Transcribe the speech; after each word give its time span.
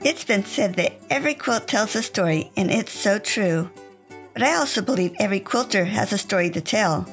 It's 0.00 0.22
been 0.22 0.44
said 0.44 0.74
that 0.74 0.92
every 1.10 1.34
quilt 1.34 1.66
tells 1.66 1.96
a 1.96 2.02
story, 2.04 2.52
and 2.56 2.70
it's 2.70 2.92
so 2.92 3.18
true. 3.18 3.68
But 4.32 4.44
I 4.44 4.54
also 4.54 4.80
believe 4.80 5.12
every 5.18 5.40
quilter 5.40 5.84
has 5.86 6.12
a 6.12 6.18
story 6.18 6.50
to 6.50 6.60
tell. 6.60 7.04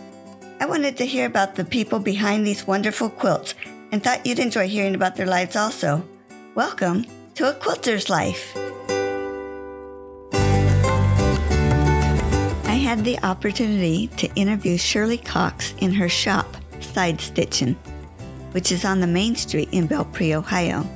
I 0.59 0.67
wanted 0.67 0.95
to 0.97 1.05
hear 1.07 1.25
about 1.25 1.55
the 1.55 1.65
people 1.65 1.97
behind 1.97 2.45
these 2.45 2.67
wonderful 2.67 3.09
quilts 3.09 3.55
and 3.91 4.03
thought 4.03 4.23
you'd 4.23 4.37
enjoy 4.37 4.67
hearing 4.67 4.93
about 4.93 5.15
their 5.15 5.25
lives 5.25 5.55
also. 5.55 6.07
Welcome 6.53 7.07
to 7.33 7.49
A 7.49 7.55
Quilter's 7.55 8.07
Life. 8.07 8.55
I 12.65 12.77
had 12.79 13.03
the 13.03 13.17
opportunity 13.23 14.09
to 14.17 14.31
interview 14.35 14.77
Shirley 14.77 15.17
Cox 15.17 15.73
in 15.79 15.91
her 15.93 16.07
shop, 16.07 16.55
Side 16.81 17.17
Stitchin', 17.17 17.77
which 18.51 18.71
is 18.71 18.85
on 18.85 18.99
the 18.99 19.07
main 19.07 19.35
street 19.35 19.69
in 19.71 19.87
Belpre, 19.87 20.35
Ohio. 20.35 20.87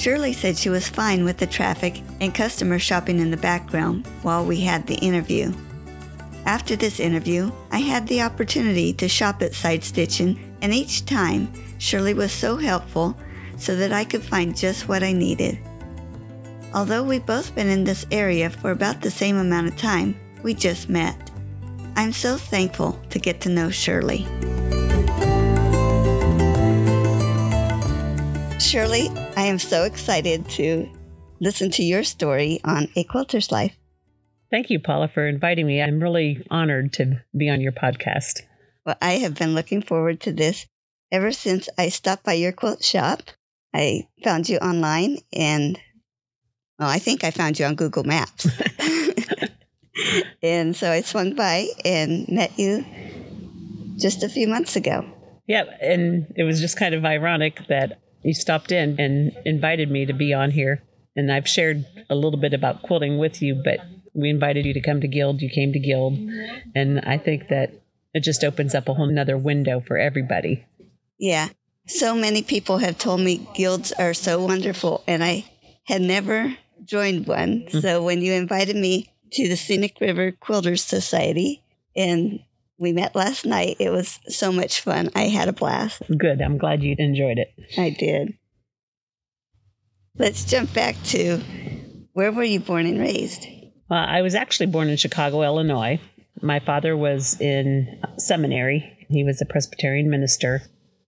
Shirley 0.00 0.32
said 0.32 0.56
she 0.56 0.70
was 0.70 0.88
fine 0.88 1.24
with 1.24 1.36
the 1.36 1.46
traffic 1.46 2.00
and 2.22 2.34
customers 2.34 2.80
shopping 2.80 3.18
in 3.18 3.30
the 3.30 3.36
background 3.36 4.06
while 4.22 4.46
we 4.46 4.58
had 4.58 4.86
the 4.86 4.94
interview. 4.94 5.52
After 6.46 6.74
this 6.74 7.00
interview, 7.00 7.52
I 7.70 7.80
had 7.80 8.08
the 8.08 8.22
opportunity 8.22 8.94
to 8.94 9.08
shop 9.08 9.42
at 9.42 9.52
Side 9.52 9.82
Stitchin', 9.82 10.38
and 10.62 10.72
each 10.72 11.04
time, 11.04 11.52
Shirley 11.76 12.14
was 12.14 12.32
so 12.32 12.56
helpful 12.56 13.14
so 13.58 13.76
that 13.76 13.92
I 13.92 14.06
could 14.06 14.22
find 14.22 14.56
just 14.56 14.88
what 14.88 15.02
I 15.02 15.12
needed. 15.12 15.58
Although 16.72 17.02
we've 17.02 17.26
both 17.26 17.54
been 17.54 17.68
in 17.68 17.84
this 17.84 18.06
area 18.10 18.48
for 18.48 18.70
about 18.70 19.02
the 19.02 19.10
same 19.10 19.36
amount 19.36 19.68
of 19.68 19.76
time, 19.76 20.18
we 20.42 20.54
just 20.54 20.88
met. 20.88 21.30
I'm 21.94 22.12
so 22.12 22.38
thankful 22.38 22.98
to 23.10 23.18
get 23.18 23.42
to 23.42 23.50
know 23.50 23.68
Shirley. 23.68 24.26
Shirley, 28.70 29.08
I 29.36 29.46
am 29.46 29.58
so 29.58 29.82
excited 29.82 30.48
to 30.50 30.88
listen 31.40 31.72
to 31.72 31.82
your 31.82 32.04
story 32.04 32.60
on 32.62 32.86
A 32.94 33.02
Quilter's 33.02 33.50
Life. 33.50 33.76
Thank 34.48 34.70
you, 34.70 34.78
Paula, 34.78 35.08
for 35.08 35.26
inviting 35.26 35.66
me. 35.66 35.82
I'm 35.82 35.98
really 35.98 36.46
honored 36.52 36.92
to 36.92 37.20
be 37.36 37.50
on 37.50 37.60
your 37.60 37.72
podcast. 37.72 38.42
Well, 38.86 38.94
I 39.02 39.14
have 39.14 39.34
been 39.34 39.56
looking 39.56 39.82
forward 39.82 40.20
to 40.20 40.32
this 40.32 40.68
ever 41.10 41.32
since 41.32 41.68
I 41.76 41.88
stopped 41.88 42.22
by 42.22 42.34
your 42.34 42.52
quilt 42.52 42.84
shop. 42.84 43.24
I 43.74 44.06
found 44.22 44.48
you 44.48 44.58
online 44.58 45.18
and, 45.32 45.76
well, 46.78 46.90
I 46.90 47.00
think 47.00 47.24
I 47.24 47.32
found 47.32 47.58
you 47.58 47.66
on 47.66 47.74
Google 47.74 48.04
Maps. 48.04 48.46
and 50.44 50.76
so 50.76 50.92
I 50.92 51.00
swung 51.00 51.34
by 51.34 51.66
and 51.84 52.28
met 52.28 52.56
you 52.56 52.86
just 53.96 54.22
a 54.22 54.28
few 54.28 54.46
months 54.46 54.76
ago. 54.76 55.04
Yeah, 55.48 55.64
and 55.80 56.32
it 56.36 56.44
was 56.44 56.60
just 56.60 56.78
kind 56.78 56.94
of 56.94 57.04
ironic 57.04 57.66
that 57.66 57.98
you 58.22 58.34
stopped 58.34 58.72
in 58.72 59.00
and 59.00 59.36
invited 59.44 59.90
me 59.90 60.06
to 60.06 60.12
be 60.12 60.32
on 60.32 60.50
here. 60.50 60.82
And 61.16 61.32
I've 61.32 61.48
shared 61.48 61.86
a 62.08 62.14
little 62.14 62.38
bit 62.38 62.54
about 62.54 62.82
quilting 62.82 63.18
with 63.18 63.42
you, 63.42 63.60
but 63.64 63.80
we 64.14 64.30
invited 64.30 64.64
you 64.64 64.74
to 64.74 64.80
come 64.80 65.00
to 65.00 65.08
Guild. 65.08 65.42
You 65.42 65.50
came 65.50 65.72
to 65.72 65.78
Guild. 65.78 66.18
And 66.74 67.00
I 67.00 67.18
think 67.18 67.48
that 67.48 67.72
it 68.14 68.22
just 68.22 68.44
opens 68.44 68.74
up 68.74 68.88
a 68.88 68.94
whole 68.94 69.10
nother 69.10 69.36
window 69.36 69.80
for 69.80 69.96
everybody. 69.96 70.64
Yeah. 71.18 71.48
So 71.86 72.14
many 72.14 72.42
people 72.42 72.78
have 72.78 72.98
told 72.98 73.20
me 73.20 73.46
guilds 73.54 73.92
are 73.92 74.14
so 74.14 74.44
wonderful, 74.44 75.02
and 75.06 75.24
I 75.24 75.44
had 75.84 76.02
never 76.02 76.56
joined 76.84 77.26
one. 77.26 77.62
Mm-hmm. 77.62 77.80
So 77.80 78.02
when 78.02 78.20
you 78.20 78.32
invited 78.32 78.76
me 78.76 79.12
to 79.32 79.48
the 79.48 79.56
Scenic 79.56 80.00
River 80.00 80.32
Quilters 80.32 80.80
Society, 80.80 81.62
and 81.96 82.40
we 82.80 82.92
met 82.92 83.14
last 83.14 83.44
night. 83.44 83.76
It 83.78 83.90
was 83.90 84.18
so 84.28 84.50
much 84.50 84.80
fun. 84.80 85.10
I 85.14 85.24
had 85.24 85.48
a 85.48 85.52
blast. 85.52 86.02
Good. 86.16 86.40
I'm 86.40 86.56
glad 86.56 86.82
you 86.82 86.96
enjoyed 86.98 87.38
it. 87.38 87.52
I 87.78 87.90
did. 87.90 88.32
Let's 90.16 90.44
jump 90.44 90.72
back 90.72 90.96
to 91.04 91.38
where 92.14 92.32
were 92.32 92.42
you 92.42 92.58
born 92.58 92.86
and 92.86 92.98
raised? 92.98 93.46
Well, 93.88 94.04
I 94.04 94.22
was 94.22 94.34
actually 94.34 94.66
born 94.66 94.88
in 94.88 94.96
Chicago, 94.96 95.42
Illinois. 95.42 96.00
My 96.40 96.58
father 96.58 96.96
was 96.96 97.38
in 97.38 98.00
seminary. 98.18 99.06
He 99.10 99.24
was 99.24 99.42
a 99.42 99.46
Presbyterian 99.46 100.08
minister. 100.08 100.62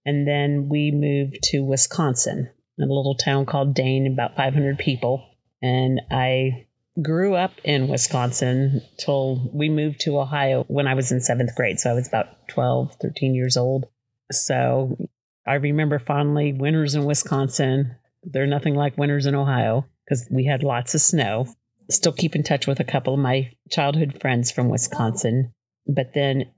And 0.04 0.28
then 0.28 0.68
we 0.68 0.90
moved 0.90 1.38
to 1.44 1.60
Wisconsin, 1.60 2.50
in 2.76 2.84
a 2.84 2.92
little 2.92 3.14
town 3.14 3.46
called 3.46 3.74
Dane, 3.74 4.06
about 4.06 4.36
500 4.36 4.78
people. 4.78 5.24
And 5.62 6.02
I 6.10 6.66
grew 7.00 7.34
up 7.34 7.52
in 7.64 7.88
Wisconsin 7.88 8.82
till 8.98 9.50
we 9.52 9.70
moved 9.70 10.00
to 10.00 10.18
Ohio 10.18 10.64
when 10.68 10.86
I 10.86 10.94
was 10.94 11.12
in 11.12 11.20
seventh 11.20 11.54
grade. 11.54 11.80
So 11.80 11.90
I 11.90 11.94
was 11.94 12.06
about 12.06 12.48
12, 12.48 12.96
13 13.00 13.34
years 13.34 13.56
old. 13.56 13.86
So 14.30 14.98
I 15.46 15.54
remember 15.54 15.98
fondly 15.98 16.52
winters 16.52 16.94
in 16.94 17.04
Wisconsin. 17.04 17.96
They're 18.22 18.46
nothing 18.46 18.74
like 18.74 18.98
winters 18.98 19.24
in 19.26 19.34
Ohio 19.34 19.86
because 20.04 20.28
we 20.30 20.44
had 20.44 20.62
lots 20.62 20.94
of 20.94 21.00
snow. 21.00 21.46
Still 21.90 22.12
keep 22.12 22.36
in 22.36 22.42
touch 22.42 22.66
with 22.66 22.80
a 22.80 22.84
couple 22.84 23.14
of 23.14 23.20
my 23.20 23.50
childhood 23.70 24.20
friends 24.20 24.50
from 24.50 24.68
Wisconsin. 24.68 25.54
But 25.86 26.12
then 26.14 26.52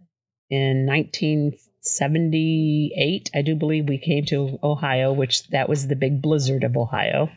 in 0.51 0.85
1978, 0.87 3.31
I 3.35 3.43
do 3.43 3.55
believe 3.55 3.89
we 3.89 3.99
came 3.99 4.25
to 4.27 4.59
Ohio, 4.63 5.13
which 5.13 5.49
that 5.49 5.69
was 5.69 5.87
the 5.87 5.97
big 5.97 6.21
blizzard 6.21 6.65
of 6.65 6.77
Ohio 6.77 7.31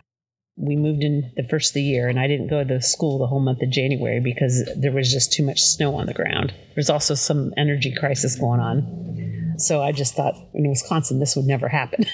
we 0.58 0.76
moved 0.76 1.04
in 1.04 1.32
the 1.36 1.48
first 1.48 1.70
of 1.70 1.74
the 1.76 1.84
year 1.84 2.10
and 2.10 2.20
I 2.20 2.28
didn't 2.28 2.50
go 2.50 2.64
to 2.64 2.82
school 2.82 3.20
the 3.20 3.28
whole 3.28 3.40
month 3.40 3.62
of 3.62 3.70
January 3.70 4.20
because 4.20 4.68
there 4.76 4.92
was 4.92 5.12
just 5.12 5.32
too 5.32 5.46
much 5.46 5.62
snow 5.62 5.96
on 5.96 6.08
the 6.08 6.16
ground. 6.16 6.54
There's 6.74 6.90
also 6.90 7.14
some 7.14 7.54
energy 7.56 7.94
crisis 7.96 8.36
going 8.36 8.60
on. 8.60 9.56
So 9.60 9.84
I 9.84 9.92
just 9.92 10.16
thought 10.16 10.36
in 10.56 10.68
Wisconsin 10.68 11.20
this 11.20 11.36
would 11.36 11.46
never 11.46 11.68
happen. 11.68 12.06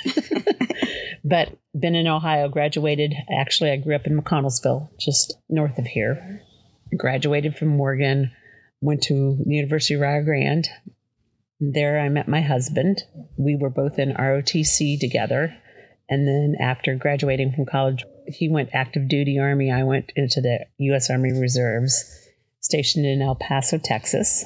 but 1.23 1.57
been 1.77 1.95
in 1.95 2.07
Ohio, 2.07 2.49
graduated. 2.49 3.13
Actually, 3.39 3.71
I 3.71 3.77
grew 3.77 3.95
up 3.95 4.07
in 4.07 4.19
McConnelsville, 4.19 4.89
just 4.99 5.37
north 5.49 5.77
of 5.77 5.85
here. 5.85 6.41
Graduated 6.97 7.55
from 7.55 7.69
Morgan, 7.69 8.31
went 8.81 9.03
to 9.03 9.37
the 9.43 9.55
University 9.55 9.93
of 9.93 10.01
Rio 10.01 10.21
Grande. 10.23 10.67
There 11.61 11.99
I 11.99 12.09
met 12.09 12.27
my 12.27 12.41
husband. 12.41 13.03
We 13.37 13.55
were 13.55 13.69
both 13.69 13.99
in 13.99 14.13
ROTC 14.13 14.99
together. 14.99 15.55
And 16.09 16.27
then 16.27 16.55
after 16.59 16.95
graduating 16.95 17.53
from 17.53 17.65
college, 17.65 18.03
he 18.27 18.49
went 18.49 18.69
active 18.73 19.07
duty 19.07 19.39
Army. 19.39 19.71
I 19.71 19.83
went 19.83 20.11
into 20.15 20.41
the 20.41 20.65
U.S. 20.77 21.09
Army 21.09 21.33
Reserves, 21.33 22.03
stationed 22.59 23.05
in 23.05 23.21
El 23.21 23.35
Paso, 23.35 23.77
Texas. 23.77 24.45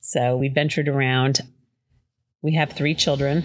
So 0.00 0.36
we 0.36 0.48
ventured 0.48 0.88
around. 0.88 1.40
We 2.42 2.54
have 2.54 2.72
three 2.72 2.94
children, 2.94 3.44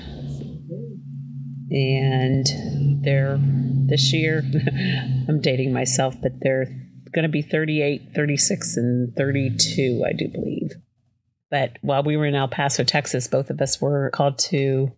and 1.70 3.04
they're 3.04 3.40
this 3.88 4.12
year, 4.14 4.44
I'm 5.30 5.40
dating 5.40 5.74
myself, 5.74 6.16
but 6.22 6.34
they're 6.42 6.66
going 7.14 7.24
to 7.24 7.30
be 7.30 7.42
38, 7.42 8.10
36, 8.14 8.78
and 8.78 9.16
32, 9.16 10.04
I 10.06 10.14
do 10.14 10.28
believe. 10.28 10.72
But 11.50 11.78
while 11.82 12.04
we 12.04 12.18
were 12.18 12.26
in 12.26 12.36
El 12.36 12.50
Paso, 12.50 12.84
Texas, 12.84 13.28
both 13.28 13.50
of 13.50 13.62
us 13.62 13.82
were 13.82 14.10
called 14.12 14.38
to 14.40 14.92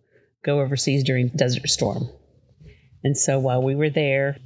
go 0.44 0.60
overseas 0.60 1.04
during 1.04 1.28
Desert 1.28 1.68
Storm. 1.68 2.08
And 3.02 3.16
so 3.16 3.38
while 3.38 3.62
we 3.62 3.74
were 3.74 3.90
there, 3.90 4.36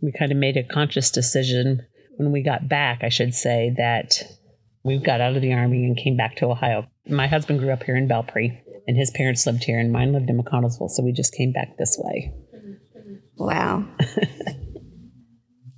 we 0.00 0.12
kind 0.12 0.32
of 0.32 0.38
made 0.38 0.56
a 0.56 0.62
conscious 0.62 1.10
decision 1.10 1.86
when 2.16 2.32
we 2.32 2.42
got 2.42 2.68
back, 2.68 3.00
I 3.02 3.08
should 3.08 3.34
say, 3.34 3.74
that 3.76 4.22
we 4.84 4.98
got 4.98 5.20
out 5.20 5.36
of 5.36 5.42
the 5.42 5.52
Army 5.52 5.84
and 5.84 5.96
came 5.96 6.16
back 6.16 6.36
to 6.36 6.46
Ohio. 6.46 6.86
My 7.08 7.26
husband 7.26 7.60
grew 7.60 7.72
up 7.72 7.82
here 7.82 7.96
in 7.96 8.08
Belpre, 8.08 8.60
and 8.86 8.96
his 8.96 9.10
parents 9.10 9.46
lived 9.46 9.64
here, 9.64 9.78
and 9.78 9.92
mine 9.92 10.12
lived 10.12 10.28
in 10.28 10.40
McConnelsville. 10.40 10.90
So 10.90 11.02
we 11.02 11.12
just 11.12 11.34
came 11.34 11.52
back 11.52 11.76
this 11.78 11.98
way. 11.98 12.32
Wow. 13.36 13.84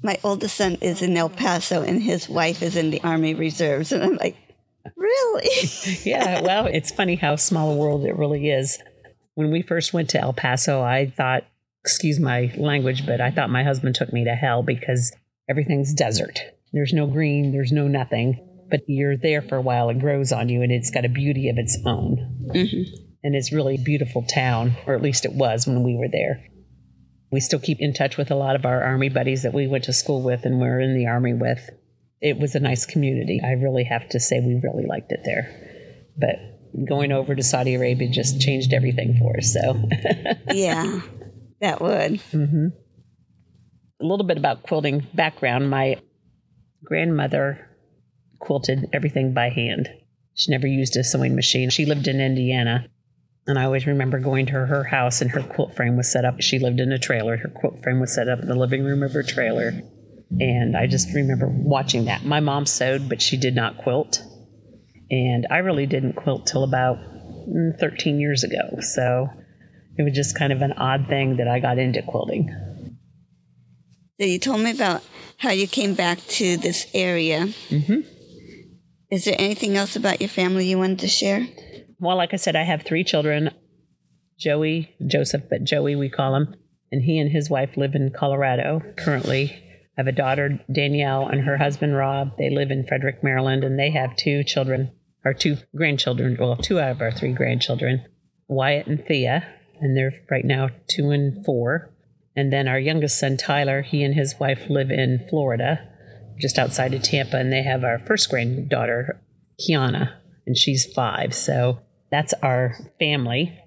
My 0.03 0.19
oldest 0.23 0.57
son 0.57 0.77
is 0.81 1.03
in 1.03 1.17
El 1.17 1.31
Paso, 1.31 1.83
and 1.83 2.03
his 2.03 2.29
wife 2.29 2.63
is 2.63 2.77
in 2.77 2.91
the 2.91 3.01
Army 3.03 3.35
Reserves. 3.35 3.93
And 3.93 4.03
I'm 4.03 4.17
like, 4.17 4.37
really? 4.97 5.49
yeah, 6.05 6.43
well, 6.43 6.67
it's 6.67 6.93
funny 6.93 7.17
how 7.17 7.37
small 7.37 7.73
a 7.73 7.77
world 7.77 8.05
it 8.05 8.17
really 8.17 8.51
is. 8.51 8.79
When 9.35 9.51
we 9.51 9.63
first 9.63 9.93
went 9.93 10.11
to 10.11 10.21
El 10.21 10.33
Paso, 10.33 10.83
I 10.83 11.07
thought 11.11 11.45
excuse 11.87 12.19
my 12.19 12.53
language, 12.57 13.07
but 13.07 13.21
I 13.21 13.31
thought 13.31 13.49
my 13.49 13.63
husband 13.63 13.95
took 13.95 14.13
me 14.13 14.25
to 14.25 14.35
hell 14.35 14.65
because 14.65 15.15
everything's 15.49 15.95
desert. 15.95 16.41
There's 16.73 16.93
no 16.93 17.07
green, 17.07 17.53
there's 17.53 17.71
no 17.71 17.87
nothing, 17.87 18.67
but 18.69 18.81
you're 18.89 19.17
there 19.17 19.41
for 19.41 19.55
a 19.55 19.63
while, 19.63 19.89
it 19.89 20.01
grows 20.01 20.33
on 20.33 20.49
you, 20.49 20.63
and 20.63 20.73
it's 20.73 20.91
got 20.91 21.05
a 21.05 21.09
beauty 21.09 21.49
of 21.49 21.59
its 21.59 21.79
own. 21.87 22.49
Mm-hmm. 22.53 22.93
And 23.23 23.37
it's 23.37 23.53
really 23.53 23.77
a 23.77 23.85
beautiful 23.85 24.23
town, 24.23 24.75
or 24.85 24.95
at 24.95 25.03
least 25.03 25.25
it 25.25 25.33
was 25.33 25.69
when 25.69 25.85
we 25.85 25.95
were 25.95 26.09
there. 26.11 26.45
We 27.31 27.39
still 27.39 27.61
keep 27.61 27.79
in 27.81 27.95
touch 27.95 28.17
with 28.17 28.33
a 28.33 28.37
lot 28.37 28.57
of 28.57 28.65
our 28.65 28.83
Army 28.83 29.09
buddies 29.09 29.45
that 29.45 29.55
we 29.55 29.69
went 29.69 29.85
to 29.85 29.93
school 29.93 30.23
with 30.23 30.45
and 30.45 30.59
were 30.59 30.81
in 30.81 30.97
the 30.97 31.07
Army 31.07 31.35
with. 31.35 31.71
It 32.21 32.37
was 32.37 32.57
a 32.57 32.61
nice 32.61 32.85
community. 32.85 33.41
I 33.45 33.53
really 33.53 33.85
have 33.85 34.09
to 34.09 34.19
say, 34.19 34.41
we 34.41 34.61
really 34.61 34.87
liked 34.87 35.13
it 35.13 35.21
there. 35.25 35.55
But 36.19 36.85
going 36.89 37.13
over 37.13 37.35
to 37.35 37.43
Saudi 37.45 37.77
Arabia 37.77 38.09
just 38.09 38.41
changed 38.41 38.73
everything 38.73 39.19
for 39.19 39.37
us. 39.37 39.53
So, 39.53 39.89
yeah. 40.53 41.01
That 41.67 41.81
would. 41.81 42.13
Mm-hmm. 42.31 42.67
A 44.01 44.05
little 44.07 44.25
bit 44.25 44.39
about 44.39 44.63
quilting 44.63 45.05
background. 45.15 45.69
My 45.69 45.97
grandmother 46.85 47.69
quilted 48.39 48.89
everything 48.93 49.35
by 49.35 49.49
hand. 49.49 49.89
She 50.35 50.53
never 50.53 50.69
used 50.69 50.97
a 50.97 51.03
sewing 51.03 51.35
machine. 51.35 51.71
She 51.71 51.85
lived 51.85 52.07
in 52.07 52.21
Indiana. 52.21 52.87
And 53.49 53.59
I 53.59 53.65
always 53.65 53.85
remember 53.85 54.21
going 54.21 54.47
to 54.47 54.53
her 54.53 54.85
house 54.85 55.21
and 55.21 55.31
her 55.33 55.43
quilt 55.43 55.75
frame 55.75 55.97
was 55.97 56.09
set 56.09 56.25
up. 56.25 56.41
She 56.41 56.61
lived 56.61 56.79
in 56.79 56.93
a 56.93 57.01
trailer. 57.01 57.37
Her 57.37 57.49
quilt 57.49 57.83
frame 57.83 57.99
was 57.99 58.15
set 58.15 58.29
up 58.29 58.39
in 58.39 58.47
the 58.47 58.55
living 58.55 58.85
room 58.85 59.03
of 59.03 59.13
her 59.13 59.25
trailer. 59.25 59.73
And 60.39 60.77
I 60.77 60.87
just 60.87 61.13
remember 61.15 61.49
watching 61.49 62.05
that. 62.05 62.25
My 62.25 62.39
mom 62.39 62.67
sewed, 62.67 63.09
but 63.09 63.21
she 63.21 63.37
did 63.37 63.57
not 63.57 63.79
quilt. 63.79 64.23
And 65.11 65.49
I 65.51 65.59
really 65.59 65.87
didn't 65.87 66.13
quilt 66.13 66.47
till 66.47 66.63
about 66.63 66.99
mm, 66.99 67.77
13 67.81 68.21
years 68.21 68.45
ago. 68.45 68.79
So 68.83 69.31
it 69.99 70.03
was 70.03 70.15
just 70.15 70.39
kind 70.39 70.53
of 70.53 70.63
an 70.63 70.73
odd 70.73 71.07
thing 71.09 71.37
that 71.37 71.49
I 71.49 71.61
got 71.61 71.79
into 71.79 72.03
quilting. 72.03 72.51
So 74.19 74.27
you 74.27 74.39
told 74.39 74.61
me 74.61 74.71
about 74.71 75.03
how 75.39 75.51
you 75.51 75.67
came 75.67 75.95
back 75.95 76.19
to 76.29 76.57
this 76.57 76.87
area. 76.95 77.49
Mm-hmm. 77.69 78.01
Is 79.11 79.25
there 79.25 79.37
anything 79.39 79.77
else 79.77 79.95
about 79.95 80.21
your 80.21 80.29
family 80.29 80.67
you 80.67 80.79
wanted 80.79 81.01
to 81.01 81.09
share? 81.09 81.47
Well, 81.99 82.17
like 82.17 82.33
I 82.33 82.37
said, 82.37 82.57
I 82.57 82.63
have 82.63 82.83
three 82.83 83.05
children 83.05 83.51
Joey, 84.39 84.95
Joseph, 85.07 85.45
but 85.49 85.65
Joey 85.65 85.97
we 85.97 86.11
call 86.11 86.35
him. 86.37 86.55
And 86.93 87.03
he 87.03 87.19
and 87.19 87.31
his 87.31 87.51
wife 87.51 87.77
live 87.77 87.95
in 87.95 88.11
Colorado 88.11 88.83
currently. 88.97 89.51
I 89.99 90.01
have 90.01 90.07
a 90.07 90.13
daughter, 90.13 90.61
Danielle, 90.71 91.27
and 91.27 91.41
her 91.43 91.57
husband, 91.57 91.97
Rob. 91.97 92.37
They 92.39 92.51
live 92.51 92.71
in 92.71 92.87
Frederick, 92.87 93.25
Maryland, 93.25 93.65
and 93.65 93.79
they 93.79 93.91
have 93.91 94.15
two 94.15 94.45
children, 94.45 94.93
or 95.25 95.33
two 95.33 95.57
grandchildren, 95.75 96.37
well, 96.39 96.57
two 96.57 96.79
out 96.79 96.91
of 96.91 97.01
our 97.01 97.11
three 97.11 97.33
grandchildren, 97.33 98.05
Wyatt 98.47 98.87
and 98.87 99.05
Thea, 99.05 99.47
and 99.81 99.97
they're 99.97 100.13
right 100.31 100.45
now 100.45 100.69
two 100.89 101.11
and 101.11 101.45
four. 101.45 101.91
And 102.35 102.53
then 102.53 102.69
our 102.69 102.79
youngest 102.79 103.19
son, 103.19 103.37
Tyler, 103.37 103.83
he 103.83 104.03
and 104.03 104.15
his 104.15 104.35
wife 104.39 104.65
live 104.69 104.91
in 104.91 105.27
Florida, 105.31 105.89
just 106.39 106.59
outside 106.59 106.93
of 106.93 107.03
Tampa, 107.03 107.39
and 107.39 107.53
they 107.53 107.63
have 107.63 107.83
our 107.83 107.99
first 107.99 108.29
granddaughter, 108.29 109.21
Kiana, 109.59 110.13
and 110.47 110.57
she's 110.57 110.93
five. 110.93 111.35
So 111.35 111.81
that's 112.11 112.35
our 112.43 112.77
family. 112.99 113.59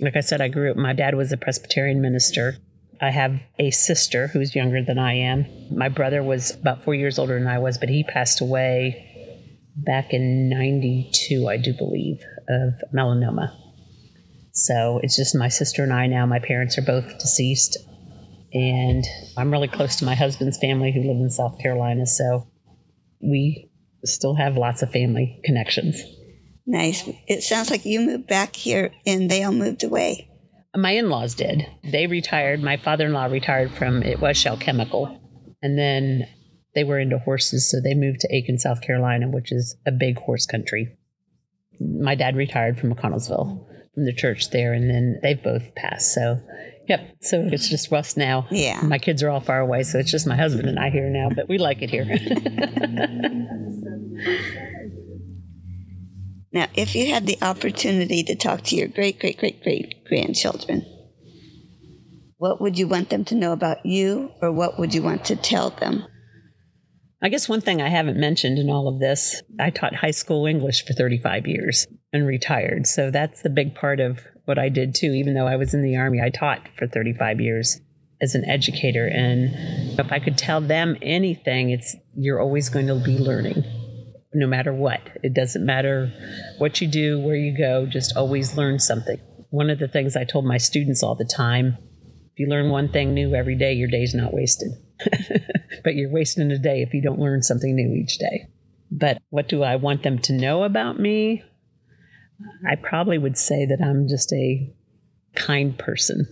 Like 0.00 0.16
I 0.16 0.20
said, 0.20 0.40
I 0.40 0.48
grew 0.48 0.70
up, 0.70 0.76
my 0.76 0.94
dad 0.94 1.16
was 1.16 1.32
a 1.32 1.36
Presbyterian 1.36 2.00
minister. 2.00 2.56
I 3.00 3.10
have 3.10 3.40
a 3.58 3.70
sister 3.70 4.28
who's 4.28 4.54
younger 4.54 4.82
than 4.82 4.98
I 4.98 5.14
am. 5.14 5.46
My 5.70 5.88
brother 5.88 6.22
was 6.22 6.52
about 6.52 6.84
four 6.84 6.94
years 6.94 7.18
older 7.18 7.38
than 7.38 7.46
I 7.46 7.58
was, 7.58 7.78
but 7.78 7.88
he 7.88 8.04
passed 8.04 8.40
away 8.40 9.04
back 9.76 10.12
in 10.12 10.48
92, 10.48 11.48
I 11.48 11.56
do 11.56 11.72
believe, 11.72 12.22
of 12.48 12.74
melanoma. 12.92 13.54
So 14.52 15.00
it's 15.02 15.16
just 15.16 15.34
my 15.34 15.48
sister 15.48 15.82
and 15.82 15.92
I 15.92 16.06
now. 16.06 16.26
My 16.26 16.38
parents 16.38 16.78
are 16.78 16.82
both 16.82 17.18
deceased. 17.18 17.76
And 18.52 19.04
I'm 19.36 19.50
really 19.50 19.68
close 19.68 19.96
to 19.96 20.04
my 20.04 20.14
husband's 20.14 20.58
family 20.58 20.92
who 20.92 21.00
live 21.00 21.20
in 21.20 21.30
South 21.30 21.58
Carolina. 21.58 22.06
So 22.06 22.48
we 23.20 23.70
still 24.04 24.34
have 24.34 24.56
lots 24.56 24.82
of 24.82 24.90
family 24.90 25.40
connections. 25.44 26.02
Nice. 26.66 27.08
It 27.26 27.42
sounds 27.42 27.70
like 27.70 27.84
you 27.84 28.00
moved 28.00 28.26
back 28.26 28.54
here 28.54 28.92
and 29.06 29.30
they 29.30 29.42
all 29.42 29.52
moved 29.52 29.84
away. 29.84 30.30
My 30.76 30.92
in 30.92 31.08
laws 31.08 31.34
did. 31.34 31.66
They 31.82 32.06
retired. 32.06 32.62
My 32.62 32.76
father 32.76 33.06
in 33.06 33.12
law 33.12 33.24
retired 33.26 33.72
from 33.72 34.02
it 34.02 34.20
was 34.20 34.36
Shell 34.36 34.58
Chemical. 34.58 35.18
And 35.62 35.78
then 35.78 36.26
they 36.74 36.84
were 36.84 37.00
into 37.00 37.18
horses, 37.18 37.68
so 37.68 37.80
they 37.80 37.94
moved 37.94 38.20
to 38.20 38.32
Aiken, 38.32 38.58
South 38.58 38.82
Carolina, 38.82 39.28
which 39.28 39.50
is 39.50 39.76
a 39.86 39.90
big 39.90 40.18
horse 40.18 40.46
country. 40.46 40.96
My 41.80 42.14
dad 42.14 42.36
retired 42.36 42.78
from 42.78 42.94
McConnelsville 42.94 43.66
from 43.98 44.04
the 44.04 44.12
church 44.12 44.50
there, 44.50 44.72
and 44.72 44.88
then 44.88 45.18
they've 45.24 45.42
both 45.42 45.74
passed. 45.74 46.14
So, 46.14 46.40
yep. 46.86 47.16
So 47.20 47.48
it's 47.50 47.68
just 47.68 47.92
us 47.92 48.16
now. 48.16 48.46
Yeah. 48.48 48.80
My 48.82 48.98
kids 48.98 49.24
are 49.24 49.28
all 49.28 49.40
far 49.40 49.58
away, 49.58 49.82
so 49.82 49.98
it's 49.98 50.12
just 50.12 50.24
my 50.24 50.36
husband 50.36 50.68
and 50.68 50.78
I 50.78 50.90
here 50.90 51.10
now, 51.10 51.30
but 51.34 51.48
we 51.48 51.58
like 51.58 51.82
it 51.82 51.90
here. 51.90 52.04
now, 56.52 56.68
if 56.76 56.94
you 56.94 57.12
had 57.12 57.26
the 57.26 57.38
opportunity 57.42 58.22
to 58.22 58.36
talk 58.36 58.62
to 58.66 58.76
your 58.76 58.86
great, 58.86 59.18
great, 59.18 59.38
great, 59.38 59.64
great 59.64 60.04
grandchildren, 60.06 60.86
what 62.36 62.60
would 62.60 62.78
you 62.78 62.86
want 62.86 63.10
them 63.10 63.24
to 63.24 63.34
know 63.34 63.50
about 63.50 63.84
you, 63.84 64.30
or 64.40 64.52
what 64.52 64.78
would 64.78 64.94
you 64.94 65.02
want 65.02 65.24
to 65.24 65.34
tell 65.34 65.70
them? 65.70 66.04
I 67.20 67.30
guess 67.30 67.48
one 67.48 67.62
thing 67.62 67.82
I 67.82 67.88
haven't 67.88 68.16
mentioned 68.16 68.60
in 68.60 68.70
all 68.70 68.86
of 68.86 69.00
this, 69.00 69.42
I 69.58 69.70
taught 69.70 69.96
high 69.96 70.12
school 70.12 70.46
English 70.46 70.86
for 70.86 70.92
35 70.92 71.48
years 71.48 71.88
and 72.18 72.26
retired. 72.26 72.86
So 72.86 73.10
that's 73.10 73.42
the 73.42 73.50
big 73.50 73.74
part 73.74 74.00
of 74.00 74.20
what 74.44 74.58
I 74.58 74.68
did 74.68 74.94
too. 74.94 75.12
Even 75.12 75.34
though 75.34 75.46
I 75.46 75.56
was 75.56 75.72
in 75.72 75.82
the 75.82 75.96
Army, 75.96 76.20
I 76.20 76.30
taught 76.30 76.68
for 76.76 76.86
35 76.86 77.40
years 77.40 77.80
as 78.20 78.34
an 78.34 78.44
educator. 78.44 79.06
And 79.06 79.98
if 79.98 80.12
I 80.12 80.18
could 80.18 80.36
tell 80.36 80.60
them 80.60 80.96
anything, 81.00 81.70
it's 81.70 81.96
you're 82.16 82.40
always 82.40 82.68
going 82.68 82.88
to 82.88 82.96
be 82.96 83.18
learning 83.18 83.64
no 84.34 84.46
matter 84.46 84.72
what. 84.72 85.00
It 85.22 85.34
doesn't 85.34 85.64
matter 85.64 86.12
what 86.58 86.80
you 86.80 86.88
do, 86.88 87.20
where 87.20 87.36
you 87.36 87.56
go, 87.56 87.86
just 87.86 88.16
always 88.16 88.56
learn 88.56 88.78
something. 88.78 89.18
One 89.50 89.70
of 89.70 89.78
the 89.78 89.88
things 89.88 90.16
I 90.16 90.24
told 90.24 90.44
my 90.44 90.58
students 90.58 91.02
all 91.02 91.14
the 91.14 91.24
time 91.24 91.78
if 92.32 92.42
you 92.42 92.46
learn 92.46 92.70
one 92.70 92.92
thing 92.92 93.14
new 93.14 93.34
every 93.34 93.56
day, 93.56 93.72
your 93.72 93.88
day's 93.88 94.14
not 94.14 94.32
wasted. 94.32 94.70
but 95.84 95.96
you're 95.96 96.12
wasting 96.12 96.52
a 96.52 96.58
day 96.58 96.82
if 96.82 96.94
you 96.94 97.02
don't 97.02 97.18
learn 97.18 97.42
something 97.42 97.74
new 97.74 97.94
each 97.94 98.18
day. 98.18 98.46
But 98.92 99.20
what 99.30 99.48
do 99.48 99.64
I 99.64 99.74
want 99.76 100.04
them 100.04 100.20
to 100.20 100.32
know 100.32 100.62
about 100.62 101.00
me? 101.00 101.42
I 102.68 102.76
probably 102.76 103.18
would 103.18 103.36
say 103.36 103.66
that 103.66 103.82
I'm 103.82 104.08
just 104.08 104.32
a 104.32 104.74
kind 105.34 105.78
person. 105.78 106.26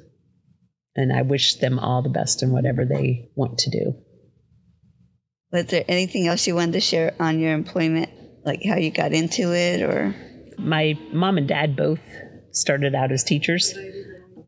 And 0.94 1.12
I 1.12 1.22
wish 1.22 1.56
them 1.56 1.78
all 1.78 2.02
the 2.02 2.08
best 2.08 2.42
in 2.42 2.52
whatever 2.52 2.84
they 2.84 3.30
want 3.34 3.58
to 3.58 3.70
do. 3.70 3.94
Was 5.52 5.66
there 5.66 5.84
anything 5.88 6.26
else 6.26 6.46
you 6.46 6.54
wanted 6.54 6.72
to 6.72 6.80
share 6.80 7.14
on 7.20 7.38
your 7.38 7.52
employment, 7.52 8.10
like 8.44 8.62
how 8.64 8.76
you 8.76 8.90
got 8.90 9.12
into 9.12 9.54
it 9.54 9.82
or? 9.82 10.14
My 10.58 10.98
mom 11.12 11.38
and 11.38 11.46
dad 11.46 11.76
both 11.76 12.00
started 12.52 12.94
out 12.94 13.12
as 13.12 13.22
teachers. 13.22 13.76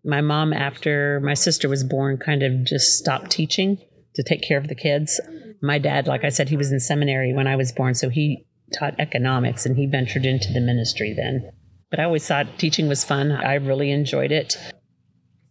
My 0.04 0.22
mom, 0.22 0.52
after 0.52 1.20
my 1.22 1.34
sister 1.34 1.68
was 1.68 1.84
born, 1.84 2.16
kind 2.16 2.42
of 2.42 2.64
just 2.64 2.98
stopped 2.98 3.30
teaching 3.30 3.78
to 4.14 4.22
take 4.22 4.42
care 4.42 4.58
of 4.58 4.68
the 4.68 4.74
kids. 4.74 5.20
My 5.60 5.78
dad, 5.78 6.06
like 6.06 6.24
I 6.24 6.30
said, 6.30 6.48
he 6.48 6.56
was 6.56 6.72
in 6.72 6.80
seminary 6.80 7.34
when 7.34 7.46
I 7.46 7.56
was 7.56 7.72
born, 7.72 7.94
so 7.94 8.08
he 8.08 8.46
taught 8.72 8.98
economics 8.98 9.66
and 9.66 9.76
he 9.76 9.86
ventured 9.86 10.26
into 10.26 10.52
the 10.52 10.60
ministry 10.60 11.14
then. 11.16 11.50
But 11.90 12.00
I 12.00 12.04
always 12.04 12.26
thought 12.26 12.58
teaching 12.58 12.88
was 12.88 13.04
fun. 13.04 13.32
I 13.32 13.54
really 13.54 13.90
enjoyed 13.90 14.32
it. 14.32 14.56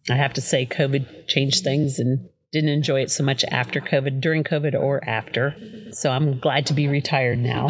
I 0.10 0.16
have 0.16 0.34
to 0.34 0.42
say, 0.42 0.66
COVID 0.66 1.28
changed 1.28 1.64
things 1.64 2.00
and 2.00 2.30
didn't 2.52 2.70
enjoy 2.70 3.02
it 3.02 3.12
so 3.12 3.24
much 3.24 3.44
after 3.46 3.82
COVID, 3.82 4.22
during 4.22 4.44
COVID, 4.44 4.74
or 4.74 5.04
after. 5.08 5.56
So 5.92 6.12
I'm 6.12 6.40
glad 6.40 6.66
to 6.68 6.74
be 6.74 6.88
retired 6.88 7.40
now. 7.40 7.68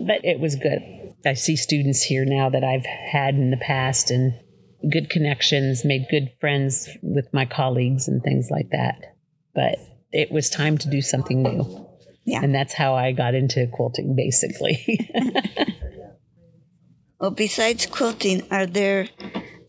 But 0.00 0.24
it 0.24 0.38
was 0.38 0.54
good. 0.54 0.80
I 1.26 1.34
see 1.34 1.56
students 1.56 2.02
here 2.02 2.24
now 2.24 2.50
that 2.50 2.62
I've 2.62 2.86
had 2.86 3.34
in 3.34 3.50
the 3.50 3.56
past 3.56 4.10
and 4.10 4.34
good 4.90 5.08
connections, 5.08 5.84
made 5.84 6.06
good 6.10 6.30
friends 6.40 6.88
with 7.02 7.26
my 7.32 7.46
colleagues 7.46 8.06
and 8.06 8.22
things 8.22 8.48
like 8.50 8.68
that. 8.70 9.16
But 9.54 9.78
it 10.12 10.30
was 10.30 10.50
time 10.50 10.78
to 10.78 10.90
do 10.90 11.00
something 11.00 11.42
new. 11.42 11.88
Yeah. 12.24 12.40
And 12.42 12.54
that's 12.54 12.72
how 12.72 12.94
I 12.94 13.12
got 13.12 13.34
into 13.34 13.66
quilting, 13.72 14.16
basically. 14.16 15.10
well, 17.20 17.30
besides 17.30 17.86
quilting, 17.86 18.46
are 18.50 18.66
there 18.66 19.08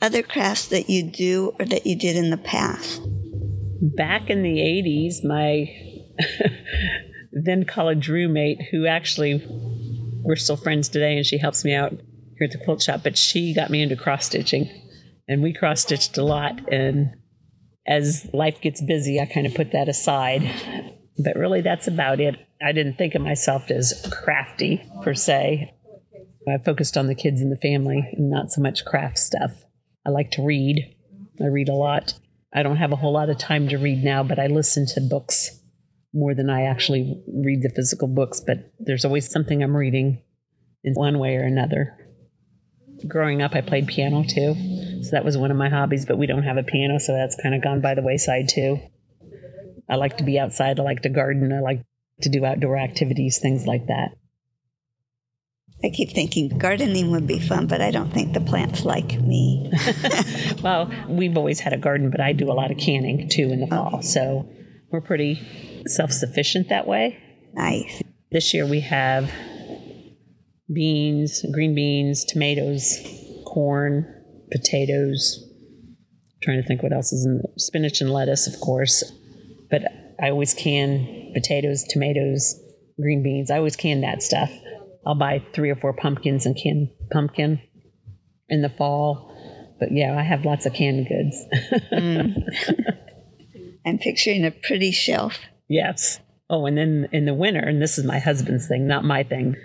other 0.01 0.23
crafts 0.23 0.69
that 0.69 0.89
you 0.89 1.03
do 1.03 1.53
or 1.59 1.65
that 1.65 1.85
you 1.85 1.95
did 1.95 2.15
in 2.15 2.29
the 2.29 2.37
past? 2.37 3.01
Back 3.81 4.29
in 4.29 4.41
the 4.41 4.57
80s, 4.57 5.23
my 5.23 5.69
then 7.33 7.65
college 7.65 8.07
roommate, 8.07 8.61
who 8.71 8.87
actually 8.87 9.45
we're 10.23 10.37
still 10.37 10.57
friends 10.57 10.89
today, 10.89 11.17
and 11.17 11.25
she 11.25 11.37
helps 11.37 11.65
me 11.65 11.73
out 11.73 11.91
here 11.91 12.45
at 12.45 12.51
the 12.51 12.63
quilt 12.63 12.81
shop, 12.81 13.01
but 13.03 13.17
she 13.17 13.53
got 13.53 13.69
me 13.69 13.81
into 13.81 13.95
cross 13.95 14.25
stitching. 14.25 14.69
And 15.27 15.41
we 15.41 15.53
cross 15.53 15.81
stitched 15.81 16.17
a 16.17 16.23
lot. 16.23 16.71
And 16.71 17.15
as 17.87 18.29
life 18.33 18.61
gets 18.61 18.81
busy, 18.81 19.19
I 19.19 19.25
kind 19.25 19.47
of 19.47 19.53
put 19.53 19.71
that 19.71 19.89
aside. 19.89 20.94
But 21.17 21.35
really, 21.35 21.61
that's 21.61 21.87
about 21.87 22.19
it. 22.19 22.35
I 22.61 22.71
didn't 22.71 22.97
think 22.97 23.15
of 23.15 23.21
myself 23.21 23.71
as 23.71 24.07
crafty 24.11 24.83
per 25.03 25.13
se. 25.13 25.73
I 26.47 26.57
focused 26.59 26.97
on 26.97 27.07
the 27.07 27.15
kids 27.15 27.41
and 27.41 27.51
the 27.51 27.57
family 27.57 28.07
and 28.13 28.29
not 28.29 28.51
so 28.51 28.61
much 28.61 28.85
craft 28.85 29.17
stuff. 29.17 29.51
I 30.05 30.09
like 30.09 30.31
to 30.31 30.43
read. 30.43 30.95
I 31.41 31.47
read 31.47 31.69
a 31.69 31.73
lot. 31.73 32.13
I 32.53 32.63
don't 32.63 32.77
have 32.77 32.91
a 32.91 32.97
whole 32.97 33.13
lot 33.13 33.29
of 33.29 33.37
time 33.37 33.67
to 33.69 33.77
read 33.77 34.03
now, 34.03 34.23
but 34.23 34.39
I 34.39 34.47
listen 34.47 34.85
to 34.87 35.01
books 35.01 35.61
more 36.13 36.33
than 36.33 36.49
I 36.49 36.63
actually 36.63 37.21
read 37.27 37.61
the 37.61 37.69
physical 37.69 38.07
books. 38.07 38.39
But 38.39 38.71
there's 38.79 39.05
always 39.05 39.29
something 39.29 39.63
I'm 39.63 39.75
reading 39.75 40.21
in 40.83 40.93
one 40.93 41.19
way 41.19 41.35
or 41.35 41.43
another. 41.43 41.97
Growing 43.07 43.41
up, 43.41 43.55
I 43.55 43.61
played 43.61 43.87
piano 43.87 44.23
too. 44.23 44.55
So 45.03 45.11
that 45.11 45.25
was 45.25 45.37
one 45.37 45.51
of 45.51 45.57
my 45.57 45.69
hobbies, 45.69 46.05
but 46.05 46.17
we 46.17 46.27
don't 46.27 46.43
have 46.43 46.57
a 46.57 46.63
piano, 46.63 46.99
so 46.99 47.13
that's 47.13 47.35
kind 47.41 47.53
of 47.53 47.61
gone 47.61 47.81
by 47.81 47.95
the 47.95 48.01
wayside 48.01 48.47
too. 48.49 48.79
I 49.89 49.95
like 49.95 50.17
to 50.17 50.23
be 50.23 50.39
outside. 50.39 50.79
I 50.79 50.83
like 50.83 51.01
to 51.03 51.09
garden. 51.09 51.51
I 51.53 51.59
like 51.59 51.81
to 52.21 52.29
do 52.29 52.45
outdoor 52.45 52.77
activities, 52.77 53.39
things 53.39 53.67
like 53.67 53.87
that. 53.87 54.11
I 55.83 55.89
keep 55.89 56.11
thinking 56.11 56.57
gardening 56.57 57.11
would 57.11 57.27
be 57.27 57.39
fun, 57.39 57.67
but 57.67 57.81
I 57.81 57.91
don't 57.91 58.11
think 58.11 58.33
the 58.33 58.41
plants 58.41 58.85
like 58.85 59.19
me. 59.21 59.71
well, 60.63 60.91
we've 61.07 61.37
always 61.37 61.59
had 61.59 61.73
a 61.73 61.77
garden, 61.77 62.09
but 62.09 62.21
I 62.21 62.33
do 62.33 62.49
a 62.49 62.53
lot 62.53 62.71
of 62.71 62.77
canning 62.77 63.29
too 63.29 63.51
in 63.51 63.59
the 63.59 63.67
fall. 63.67 64.01
So 64.01 64.49
we're 64.91 65.01
pretty 65.01 65.83
self 65.87 66.11
sufficient 66.11 66.69
that 66.69 66.87
way. 66.87 67.21
Nice. 67.53 68.01
This 68.31 68.53
year 68.53 68.65
we 68.65 68.79
have 68.81 69.31
beans, 70.73 71.45
green 71.51 71.75
beans, 71.75 72.23
tomatoes, 72.25 72.97
corn, 73.45 74.11
potatoes. 74.51 75.43
trying 76.41 76.61
to 76.61 76.67
think 76.67 76.81
what 76.81 76.93
else 76.93 77.11
is 77.11 77.25
in 77.25 77.41
spinach 77.57 78.01
and 78.01 78.11
lettuce, 78.11 78.47
of 78.47 78.59
course. 78.61 79.03
But 79.75 79.91
I 80.23 80.29
always 80.29 80.53
can 80.53 81.31
potatoes, 81.33 81.83
tomatoes, 81.83 82.57
green 82.97 83.23
beans. 83.23 83.51
I 83.51 83.57
always 83.57 83.75
can 83.75 84.01
that 84.01 84.23
stuff. 84.23 84.49
I'll 85.05 85.15
buy 85.15 85.43
three 85.53 85.69
or 85.69 85.75
four 85.75 85.91
pumpkins 85.91 86.45
and 86.45 86.55
can 86.55 86.89
pumpkin 87.11 87.59
in 88.47 88.61
the 88.61 88.69
fall. 88.69 89.35
But 89.77 89.89
yeah, 89.91 90.17
I 90.17 90.23
have 90.23 90.45
lots 90.45 90.65
of 90.65 90.73
canned 90.73 91.07
goods. 91.09 91.43
mm. 91.91 92.35
I'm 93.85 93.97
picturing 93.97 94.45
a 94.45 94.51
pretty 94.51 94.91
shelf. 94.91 95.37
Yes. 95.67 96.21
Oh, 96.49 96.65
and 96.65 96.77
then 96.77 97.09
in 97.11 97.25
the 97.25 97.33
winter, 97.33 97.59
and 97.59 97.81
this 97.81 97.97
is 97.97 98.05
my 98.05 98.19
husband's 98.19 98.67
thing, 98.69 98.87
not 98.87 99.03
my 99.03 99.23
thing. 99.23 99.55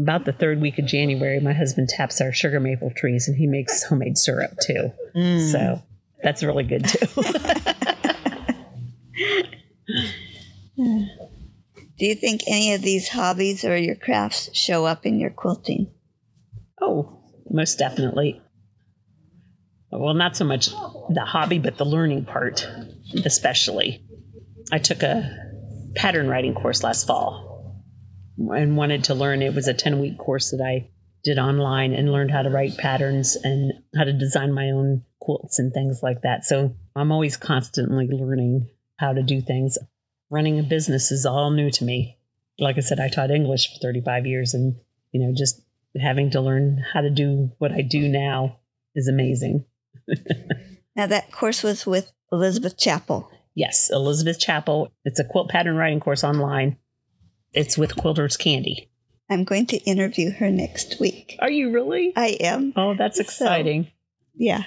About 0.00 0.24
the 0.24 0.32
third 0.32 0.62
week 0.62 0.78
of 0.78 0.86
January, 0.86 1.40
my 1.40 1.52
husband 1.52 1.90
taps 1.90 2.22
our 2.22 2.32
sugar 2.32 2.58
maple 2.58 2.90
trees 2.96 3.28
and 3.28 3.36
he 3.36 3.46
makes 3.46 3.82
homemade 3.82 4.16
syrup 4.16 4.52
too. 4.62 4.92
Mm. 5.14 5.52
So 5.52 5.82
that's 6.22 6.42
really 6.42 6.64
good 6.64 6.88
too. 6.88 7.06
Do 10.76 12.06
you 12.06 12.14
think 12.14 12.42
any 12.46 12.74
of 12.74 12.82
these 12.82 13.08
hobbies 13.08 13.64
or 13.64 13.76
your 13.76 13.94
crafts 13.94 14.50
show 14.54 14.84
up 14.84 15.06
in 15.06 15.20
your 15.20 15.30
quilting? 15.30 15.90
Oh, 16.80 17.22
most 17.48 17.78
definitely. 17.78 18.40
Well, 19.90 20.14
not 20.14 20.36
so 20.36 20.44
much 20.44 20.70
the 21.10 21.24
hobby, 21.24 21.58
but 21.58 21.76
the 21.76 21.84
learning 21.84 22.24
part, 22.24 22.66
especially. 23.24 24.04
I 24.72 24.78
took 24.78 25.02
a 25.02 25.30
pattern 25.94 26.28
writing 26.28 26.54
course 26.54 26.82
last 26.82 27.06
fall 27.06 27.82
and 28.38 28.76
wanted 28.76 29.04
to 29.04 29.14
learn. 29.14 29.42
It 29.42 29.54
was 29.54 29.68
a 29.68 29.74
10 29.74 30.00
week 30.00 30.18
course 30.18 30.50
that 30.50 30.64
I 30.64 30.88
did 31.22 31.38
online 31.38 31.92
and 31.92 32.10
learned 32.10 32.30
how 32.30 32.42
to 32.42 32.50
write 32.50 32.78
patterns 32.78 33.36
and 33.36 33.72
how 33.94 34.04
to 34.04 34.12
design 34.12 34.52
my 34.52 34.70
own 34.70 35.04
quilts 35.20 35.58
and 35.58 35.72
things 35.72 36.02
like 36.02 36.22
that. 36.22 36.44
So 36.44 36.74
I'm 36.96 37.12
always 37.12 37.36
constantly 37.36 38.08
learning 38.08 38.68
how 39.02 39.12
to 39.12 39.22
do 39.22 39.40
things. 39.40 39.76
Running 40.30 40.58
a 40.58 40.62
business 40.62 41.10
is 41.10 41.26
all 41.26 41.50
new 41.50 41.70
to 41.72 41.84
me. 41.84 42.16
Like 42.58 42.76
I 42.76 42.80
said, 42.80 43.00
I 43.00 43.08
taught 43.08 43.32
English 43.32 43.72
for 43.72 43.80
35 43.80 44.26
years 44.26 44.54
and, 44.54 44.76
you 45.10 45.20
know, 45.20 45.34
just 45.36 45.60
having 46.00 46.30
to 46.30 46.40
learn 46.40 46.82
how 46.92 47.00
to 47.00 47.10
do 47.10 47.50
what 47.58 47.72
I 47.72 47.82
do 47.82 48.08
now 48.08 48.60
is 48.94 49.08
amazing. 49.08 49.64
now, 50.96 51.06
that 51.06 51.32
course 51.32 51.62
was 51.62 51.84
with 51.84 52.12
Elizabeth 52.30 52.78
Chappell. 52.78 53.30
Yes, 53.54 53.90
Elizabeth 53.90 54.38
Chappell. 54.38 54.92
It's 55.04 55.18
a 55.18 55.24
quilt 55.24 55.50
pattern 55.50 55.76
writing 55.76 56.00
course 56.00 56.22
online. 56.22 56.76
It's 57.52 57.76
with 57.76 57.96
Quilters 57.96 58.38
Candy. 58.38 58.88
I'm 59.28 59.44
going 59.44 59.66
to 59.66 59.78
interview 59.78 60.30
her 60.30 60.50
next 60.50 61.00
week. 61.00 61.36
Are 61.40 61.50
you 61.50 61.72
really? 61.72 62.12
I 62.16 62.36
am. 62.40 62.72
Oh, 62.76 62.94
that's 62.96 63.18
exciting. 63.18 63.84
So, 63.84 63.90
yeah. 64.36 64.64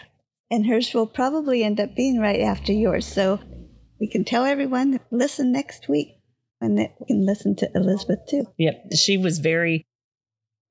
And 0.51 0.67
hers 0.67 0.93
will 0.93 1.07
probably 1.07 1.63
end 1.63 1.79
up 1.79 1.95
being 1.95 2.19
right 2.19 2.41
after 2.41 2.71
yours. 2.71 3.07
So 3.07 3.39
we 3.99 4.07
can 4.07 4.25
tell 4.25 4.45
everyone 4.45 4.99
listen 5.11 5.51
next 5.51 5.87
week 5.89 6.15
that 6.61 6.95
we 6.99 7.05
can 7.05 7.25
listen 7.25 7.55
to 7.55 7.69
Elizabeth 7.75 8.19
too. 8.27 8.45
Yep. 8.57 8.93
She 8.95 9.17
was 9.17 9.37
very 9.37 9.85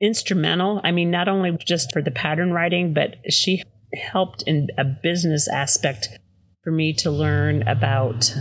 instrumental. 0.01 0.81
I 0.83 0.91
mean, 0.91 1.11
not 1.11 1.29
only 1.29 1.57
just 1.65 1.93
for 1.93 2.03
the 2.03 2.11
pattern 2.11 2.53
writing, 2.53 2.95
but 2.95 3.17
she 3.33 3.63
helped 3.95 4.43
in 4.47 4.69
a 4.77 4.85
business 4.85 5.47
aspect 5.47 6.09
for 6.65 6.73
me 6.73 6.93
to 6.95 7.11
learn 7.11 7.63
about 7.69 8.35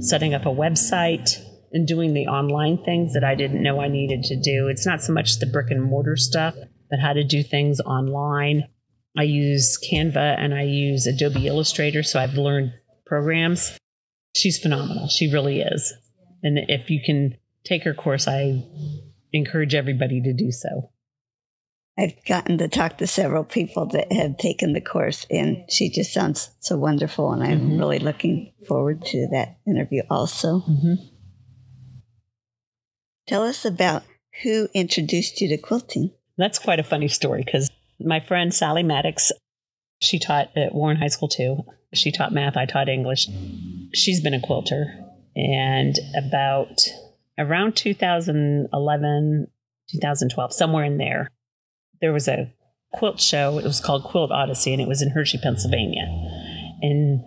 setting 0.00 0.34
up 0.34 0.44
a 0.44 0.50
website 0.50 1.40
and 1.72 1.86
doing 1.86 2.14
the 2.14 2.26
online 2.26 2.82
things 2.84 3.14
that 3.14 3.24
I 3.24 3.34
didn't 3.34 3.62
know 3.62 3.80
I 3.80 3.88
needed 3.88 4.22
to 4.24 4.36
do. 4.40 4.68
It's 4.68 4.86
not 4.86 5.02
so 5.02 5.12
much 5.12 5.38
the 5.38 5.46
brick 5.46 5.70
and 5.70 5.82
mortar 5.82 6.16
stuff, 6.16 6.54
but 6.90 6.98
how 7.00 7.12
to 7.12 7.24
do 7.24 7.42
things 7.42 7.80
online. 7.80 8.64
I 9.16 9.22
use 9.22 9.78
Canva 9.78 10.36
and 10.38 10.54
I 10.54 10.62
use 10.62 11.06
Adobe 11.06 11.46
Illustrator, 11.46 12.02
so 12.02 12.20
I've 12.20 12.34
learned 12.34 12.72
programs. 13.06 13.78
She's 14.36 14.58
phenomenal. 14.58 15.08
She 15.08 15.32
really 15.32 15.60
is. 15.60 15.94
And 16.42 16.58
if 16.68 16.90
you 16.90 17.00
can 17.04 17.36
take 17.64 17.84
her 17.84 17.94
course, 17.94 18.28
I 18.28 18.64
encourage 19.32 19.74
everybody 19.74 20.20
to 20.20 20.32
do 20.32 20.52
so. 20.52 20.90
I've 21.98 22.22
gotten 22.26 22.58
to 22.58 22.68
talk 22.68 22.98
to 22.98 23.06
several 23.06 23.42
people 23.42 23.86
that 23.86 24.12
have 24.12 24.36
taken 24.36 24.74
the 24.74 24.82
course, 24.82 25.26
and 25.30 25.64
she 25.70 25.88
just 25.88 26.12
sounds 26.12 26.50
so 26.60 26.76
wonderful. 26.76 27.32
And 27.32 27.42
I'm 27.42 27.60
mm-hmm. 27.60 27.78
really 27.78 27.98
looking 27.98 28.52
forward 28.68 29.02
to 29.06 29.28
that 29.32 29.56
interview 29.66 30.02
also. 30.10 30.60
Mm-hmm. 30.60 30.94
Tell 33.26 33.42
us 33.42 33.64
about 33.64 34.02
who 34.42 34.68
introduced 34.74 35.40
you 35.40 35.48
to 35.48 35.56
quilting. 35.56 36.10
That's 36.36 36.58
quite 36.58 36.78
a 36.78 36.84
funny 36.84 37.08
story 37.08 37.42
because 37.42 37.70
my 37.98 38.20
friend 38.20 38.52
Sally 38.52 38.82
Maddox, 38.82 39.32
she 40.02 40.18
taught 40.18 40.54
at 40.54 40.74
Warren 40.74 40.98
High 40.98 41.08
School 41.08 41.28
too. 41.28 41.64
She 41.96 42.12
taught 42.12 42.32
math, 42.32 42.56
I 42.56 42.66
taught 42.66 42.88
English. 42.88 43.28
She's 43.92 44.20
been 44.20 44.34
a 44.34 44.40
quilter. 44.40 44.86
And 45.34 45.94
about 46.16 46.80
around 47.38 47.76
2011, 47.76 49.46
2012, 49.90 50.52
somewhere 50.52 50.84
in 50.84 50.98
there, 50.98 51.30
there 52.00 52.12
was 52.12 52.28
a 52.28 52.52
quilt 52.92 53.20
show. 53.20 53.58
It 53.58 53.64
was 53.64 53.80
called 53.80 54.04
Quilt 54.04 54.30
Odyssey, 54.30 54.72
and 54.72 54.80
it 54.80 54.88
was 54.88 55.02
in 55.02 55.10
Hershey, 55.10 55.38
Pennsylvania. 55.38 56.06
And 56.82 57.24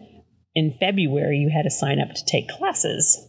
in 0.55 0.75
February, 0.79 1.37
you 1.37 1.49
had 1.49 1.63
to 1.63 1.69
sign 1.69 1.99
up 1.99 2.13
to 2.13 2.25
take 2.25 2.49
classes 2.49 3.27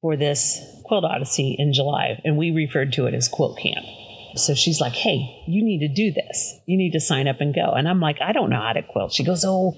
for 0.00 0.16
this 0.16 0.60
Quilt 0.84 1.04
Odyssey 1.04 1.56
in 1.58 1.72
July, 1.72 2.20
and 2.24 2.36
we 2.36 2.50
referred 2.50 2.92
to 2.94 3.06
it 3.06 3.14
as 3.14 3.28
Quilt 3.28 3.58
Camp. 3.58 3.86
So 4.34 4.54
she's 4.54 4.80
like, 4.80 4.92
Hey, 4.92 5.42
you 5.46 5.64
need 5.64 5.80
to 5.80 5.88
do 5.88 6.12
this. 6.12 6.54
You 6.66 6.76
need 6.76 6.92
to 6.92 7.00
sign 7.00 7.28
up 7.28 7.40
and 7.40 7.54
go. 7.54 7.72
And 7.72 7.88
I'm 7.88 8.00
like, 8.00 8.18
I 8.20 8.32
don't 8.32 8.50
know 8.50 8.60
how 8.60 8.72
to 8.72 8.82
quilt. 8.82 9.12
She 9.12 9.24
goes, 9.24 9.44
Oh, 9.46 9.76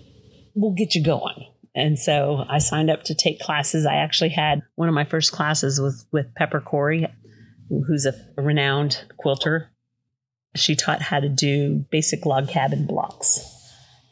we'll 0.54 0.74
get 0.74 0.94
you 0.94 1.02
going. 1.02 1.50
And 1.74 1.98
so 1.98 2.44
I 2.48 2.58
signed 2.58 2.90
up 2.90 3.04
to 3.04 3.14
take 3.14 3.40
classes. 3.40 3.84
I 3.84 3.96
actually 3.96 4.30
had 4.30 4.62
one 4.76 4.88
of 4.88 4.94
my 4.94 5.04
first 5.04 5.32
classes 5.32 5.80
with, 5.80 6.06
with 6.12 6.34
Pepper 6.36 6.60
Cory, 6.60 7.06
who's 7.68 8.06
a 8.06 8.14
renowned 8.40 9.04
quilter 9.16 9.70
she 10.56 10.76
taught 10.76 11.02
how 11.02 11.20
to 11.20 11.28
do 11.28 11.84
basic 11.90 12.26
log 12.26 12.48
cabin 12.48 12.86
blocks. 12.86 13.40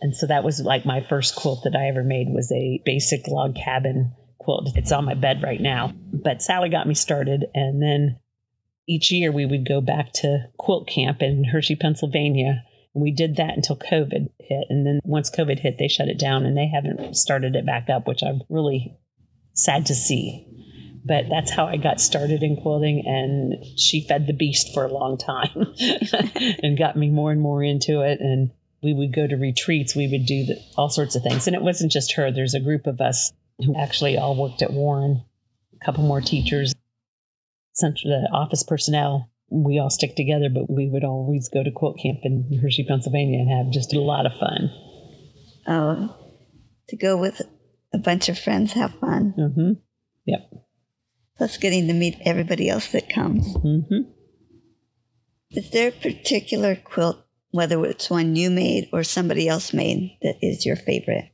And 0.01 0.17
so 0.17 0.27
that 0.27 0.43
was 0.43 0.61
like 0.61 0.85
my 0.85 1.01
first 1.01 1.37
quilt 1.37 1.63
that 1.65 1.77
I 1.77 1.87
ever 1.87 2.03
made 2.03 2.29
was 2.29 2.51
a 2.51 2.83
basic 2.85 3.29
log 3.29 3.55
cabin 3.55 4.13
quilt. 4.39 4.71
It's 4.75 4.91
on 4.91 5.05
my 5.05 5.15
bed 5.15 5.43
right 5.43 5.61
now. 5.61 5.93
But 6.13 6.43
Sally 6.43 6.69
got 6.69 6.89
me 6.89 6.95
started 6.95 7.47
and 7.55 7.81
then 7.81 8.19
each 8.89 9.13
year 9.13 9.31
we 9.31 9.47
would 9.47 9.67
go 9.67 9.81
back 9.81 10.13
to 10.15 10.47
quilt 10.59 10.89
camp 10.89 11.23
in 11.23 11.45
Hershey, 11.45 11.77
Pennsylvania. 11.77 12.65
And 12.95 13.03
we 13.03 13.11
did 13.11 13.37
that 13.37 13.55
until 13.57 13.77
COVID 13.77 14.31
hit. 14.39 14.67
And 14.69 14.87
then 14.87 15.01
once 15.05 15.31
COVID 15.31 15.59
hit, 15.59 15.79
they 15.79 15.89
shut 15.89 16.09
it 16.09 16.19
down 16.19 16.45
and 16.45 16.57
they 16.57 16.69
haven't 16.69 17.15
started 17.15 17.57
it 17.57 17.67
back 17.67 17.89
up, 17.89 18.07
which 18.07 18.23
I'm 18.23 18.43
really 18.49 18.97
sad 19.55 19.87
to 19.87 19.95
see 19.95 20.47
but 21.05 21.25
that's 21.29 21.51
how 21.51 21.67
I 21.67 21.77
got 21.77 22.01
started 22.01 22.43
in 22.43 22.57
quilting. 22.57 23.03
And 23.07 23.65
she 23.79 24.07
fed 24.07 24.27
the 24.27 24.33
beast 24.33 24.73
for 24.73 24.85
a 24.85 24.93
long 24.93 25.19
time 25.19 25.75
and 26.63 26.79
got 26.79 26.97
me 26.97 27.11
more 27.11 27.33
and 27.33 27.41
more 27.41 27.63
into 27.63 28.03
it. 28.03 28.21
And 28.21 28.51
we 28.83 28.95
would 28.95 29.15
go 29.15 29.27
to 29.27 29.37
retreats, 29.37 29.95
we 29.95 30.09
would 30.09 30.27
do 30.27 30.47
the, 30.47 30.61
all 30.77 30.89
sorts 30.89 31.17
of 31.17 31.23
things. 31.23 31.47
And 31.47 31.57
it 31.57 31.63
wasn't 31.63 31.93
just 31.93 32.15
her, 32.15 32.31
there's 32.31 32.55
a 32.55 32.61
group 32.61 32.87
of 32.87 33.01
us 33.01 33.33
who 33.59 33.77
actually 33.77 34.17
all 34.17 34.37
worked 34.37 34.63
at 34.63 34.73
Warren, 34.73 35.23
a 35.81 35.85
couple 35.85 36.05
more 36.05 36.21
teachers, 36.21 36.75
the 37.79 38.29
office 38.33 38.63
personnel. 38.63 39.31
We 39.53 39.79
all 39.79 39.91
stick 39.91 40.17
together, 40.17 40.49
but 40.49 40.71
we 40.71 40.89
would 40.89 41.05
always 41.05 41.49
go 41.49 41.63
to 41.63 41.71
quilt 41.71 41.99
camp 42.03 42.21
in 42.25 42.59
Hershey, 42.63 42.85
Pennsylvania 42.89 43.41
and 43.41 43.51
have 43.51 43.73
just 43.73 43.95
a 43.95 44.01
lot 44.01 44.27
of 44.27 44.33
fun. 44.33 44.71
Oh, 45.67 46.17
to 46.89 46.97
go 46.97 47.17
with 47.17 47.43
a 47.93 47.99
bunch 47.99 48.29
of 48.29 48.39
friends, 48.39 48.73
have 48.73 48.95
fun. 48.95 49.35
Mm-hmm. 49.39 49.73
Yep 50.25 50.51
plus 51.43 51.57
getting 51.57 51.89
to 51.89 51.93
meet 51.93 52.17
everybody 52.25 52.69
else 52.69 52.93
that 52.93 53.13
comes. 53.13 53.57
Mm-hmm. 53.57 54.11
Is 55.51 55.71
there 55.71 55.89
a 55.89 55.91
particular 55.91 56.77
quilt, 56.77 57.19
whether 57.51 57.85
it's 57.85 58.09
one 58.09 58.37
you 58.37 58.49
made 58.49 58.89
or 58.93 59.03
somebody 59.03 59.49
else 59.49 59.73
made, 59.73 60.19
that 60.23 60.37
is 60.41 60.65
your 60.65 60.77
favorite? 60.77 61.33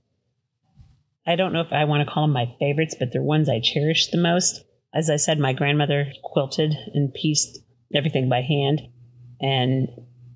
I 1.27 1.37
don't 1.37 1.53
know 1.53 1.61
if 1.61 1.73
I 1.73 1.85
want 1.85 2.07
to 2.07 2.11
call 2.11 2.25
them 2.25 2.33
my 2.33 2.47
favorites, 2.59 2.97
but 2.99 3.13
they're 3.13 3.23
ones 3.23 3.51
I 3.51 3.61
cherish 3.61 4.07
the 4.07 4.17
most. 4.17 4.65
As 4.95 5.11
I 5.11 5.17
said, 5.17 5.39
my 5.39 5.53
grandmother 5.53 6.11
quilted 6.25 6.75
and 6.95 7.13
pieced 7.13 7.59
everything 7.95 8.29
by 8.29 8.43
hand. 8.43 8.83
And 9.41 9.89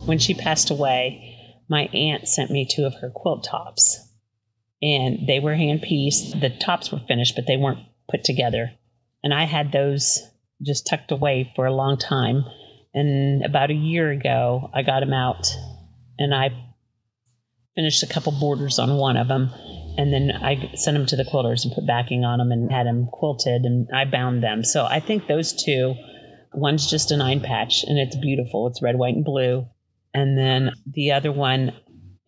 when 0.05 0.19
she 0.19 0.35
passed 0.35 0.71
away, 0.71 1.37
my 1.69 1.83
aunt 1.93 2.29
sent 2.29 2.51
me 2.51 2.67
two 2.71 2.85
of 2.85 2.95
her 3.01 3.11
quilt 3.11 3.45
tops. 3.45 4.09
And 4.83 5.29
they 5.29 5.39
were 5.39 5.55
hand 5.55 5.83
pieced. 5.83 6.41
The 6.41 6.51
tops 6.51 6.91
were 6.91 7.01
finished, 7.07 7.37
but 7.37 7.47
they 7.47 7.57
weren't 7.57 7.87
put 8.11 8.25
together. 8.25 8.73
And 9.23 9.33
I 9.33 9.45
had 9.45 9.71
those 9.71 10.21
just 10.61 10.87
tucked 10.87 11.13
away 11.13 11.53
for 11.55 11.67
a 11.67 11.75
long 11.75 11.99
time. 11.99 12.45
And 12.95 13.45
about 13.45 13.71
a 13.71 13.75
year 13.75 14.11
ago, 14.11 14.71
I 14.75 14.83
got 14.83 15.01
them 15.01 15.13
out 15.13 15.47
and 16.19 16.35
I 16.35 16.51
finished 17.75 18.03
a 18.03 18.07
couple 18.07 18.33
borders 18.33 18.79
on 18.79 18.97
one 18.97 19.17
of 19.17 19.29
them. 19.29 19.51
And 19.97 20.13
then 20.13 20.31
I 20.31 20.73
sent 20.75 20.97
them 20.97 21.07
to 21.07 21.17
the 21.17 21.25
quilters 21.25 21.65
and 21.65 21.75
put 21.75 21.87
backing 21.87 22.25
on 22.25 22.39
them 22.39 22.53
and 22.53 22.71
had 22.71 22.87
them 22.87 23.09
quilted 23.13 23.63
and 23.65 23.89
I 23.95 24.05
bound 24.05 24.43
them. 24.43 24.65
So 24.65 24.85
I 24.85 25.01
think 25.01 25.27
those 25.27 25.53
two, 25.53 25.95
one's 26.55 26.91
just 26.91 27.11
a 27.11 27.17
nine 27.17 27.41
patch 27.41 27.85
and 27.85 27.99
it's 27.99 28.17
beautiful. 28.17 28.67
It's 28.69 28.83
red, 28.83 28.97
white, 28.97 29.15
and 29.15 29.25
blue. 29.25 29.67
And 30.15 30.37
then 30.37 30.73
the 30.87 31.13
other 31.13 31.33
one 31.33 31.73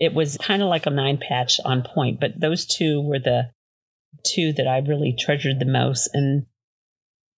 It 0.01 0.13
was 0.13 0.37
kind 0.39 0.63
of 0.63 0.69
like 0.69 0.87
a 0.87 0.91
nine 0.91 1.19
patch 1.19 1.61
on 1.65 1.83
point, 1.83 2.21
but 2.21 2.39
those 2.39 2.67
two 2.67 3.01
were 3.01 3.19
the 3.19 3.51
two 4.25 4.53
that 4.55 4.67
I 4.67 4.79
really 4.79 5.15
treasured 5.19 5.61
the 5.61 5.67
most. 5.67 6.09
And 6.13 6.47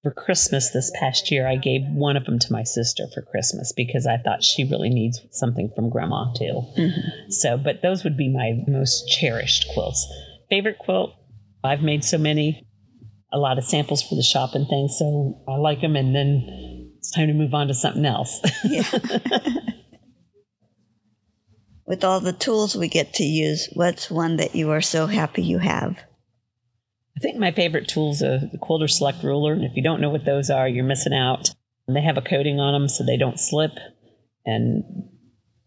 for 0.02 0.10
Christmas 0.10 0.70
this 0.70 0.90
past 0.98 1.30
year, 1.30 1.46
I 1.46 1.56
gave 1.56 1.82
one 1.82 2.16
of 2.16 2.24
them 2.24 2.38
to 2.38 2.52
my 2.52 2.62
sister 2.62 3.04
for 3.12 3.22
Christmas 3.22 3.72
because 3.76 4.06
I 4.06 4.16
thought 4.16 4.42
she 4.42 4.64
really 4.64 4.88
needs 4.88 5.20
something 5.32 5.70
from 5.74 5.90
grandma 5.90 6.32
too. 6.32 6.62
Mm-hmm. 6.76 7.30
So, 7.30 7.58
but 7.58 7.82
those 7.82 8.04
would 8.04 8.16
be 8.16 8.28
my 8.28 8.64
most 8.66 9.08
cherished 9.08 9.66
quilts. 9.74 10.06
Favorite 10.48 10.78
quilt, 10.78 11.14
I've 11.62 11.82
made 11.82 12.04
so 12.04 12.18
many, 12.18 12.66
a 13.32 13.38
lot 13.38 13.58
of 13.58 13.64
samples 13.64 14.02
for 14.02 14.14
the 14.14 14.22
shop 14.22 14.54
and 14.54 14.66
things. 14.68 14.96
So 14.98 15.42
I 15.48 15.56
like 15.56 15.80
them. 15.80 15.96
And 15.96 16.14
then 16.14 16.75
it's 17.06 17.14
time 17.14 17.28
to 17.28 17.34
move 17.34 17.54
on 17.54 17.68
to 17.68 17.74
something 17.74 18.04
else. 18.04 18.40
yeah. 18.64 18.82
With 21.86 22.02
all 22.02 22.18
the 22.18 22.32
tools 22.32 22.74
we 22.74 22.88
get 22.88 23.14
to 23.14 23.22
use, 23.22 23.68
what's 23.74 24.10
one 24.10 24.38
that 24.38 24.56
you 24.56 24.72
are 24.72 24.80
so 24.80 25.06
happy 25.06 25.44
you 25.44 25.58
have? 25.58 25.96
I 27.16 27.20
think 27.20 27.38
my 27.38 27.52
favorite 27.52 27.86
tool 27.86 28.10
is 28.10 28.22
a 28.22 28.50
Quilter 28.60 28.88
Select 28.88 29.22
ruler. 29.22 29.52
And 29.52 29.62
if 29.62 29.76
you 29.76 29.84
don't 29.84 30.00
know 30.00 30.10
what 30.10 30.24
those 30.24 30.50
are, 30.50 30.66
you're 30.66 30.84
missing 30.84 31.14
out. 31.14 31.50
And 31.86 31.96
they 31.96 32.02
have 32.02 32.16
a 32.16 32.22
coating 32.22 32.58
on 32.58 32.72
them 32.72 32.88
so 32.88 33.04
they 33.04 33.16
don't 33.16 33.38
slip. 33.38 33.70
And 34.44 34.82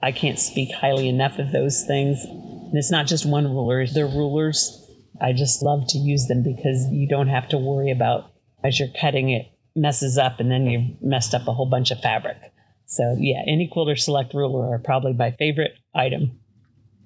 I 0.02 0.12
can't 0.12 0.38
speak 0.38 0.74
highly 0.74 1.08
enough 1.08 1.40
of 1.40 1.54
those 1.54 1.86
things. 1.88 2.26
And 2.26 2.74
it's 2.74 2.92
not 2.92 3.08
just 3.08 3.26
one 3.26 3.46
ruler, 3.46 3.88
they're 3.88 4.08
rulers. 4.08 4.76
I 5.22 5.32
just 5.32 5.64
love 5.64 5.88
to 5.88 5.98
use 5.98 6.28
them 6.28 6.44
because 6.44 6.86
you 6.92 7.08
don't 7.08 7.30
have 7.30 7.48
to 7.50 7.58
worry 7.58 7.92
about 7.92 8.30
as 8.62 8.78
you're 8.78 8.90
cutting 9.00 9.30
it 9.30 9.46
messes 9.80 10.18
up 10.18 10.40
and 10.40 10.52
then 10.52 10.66
you've 10.66 11.02
messed 11.02 11.34
up 11.34 11.48
a 11.48 11.54
whole 11.54 11.70
bunch 11.70 11.92
of 11.92 12.00
fabric. 12.00 12.38
So 12.86 13.16
yeah, 13.20 13.42
any 13.48 13.68
Quilter 13.68 13.96
Select 13.96 14.34
ruler 14.34 14.74
are 14.74 14.80
probably 14.80 15.14
my 15.14 15.32
favorite 15.32 15.74
item. 15.96 16.40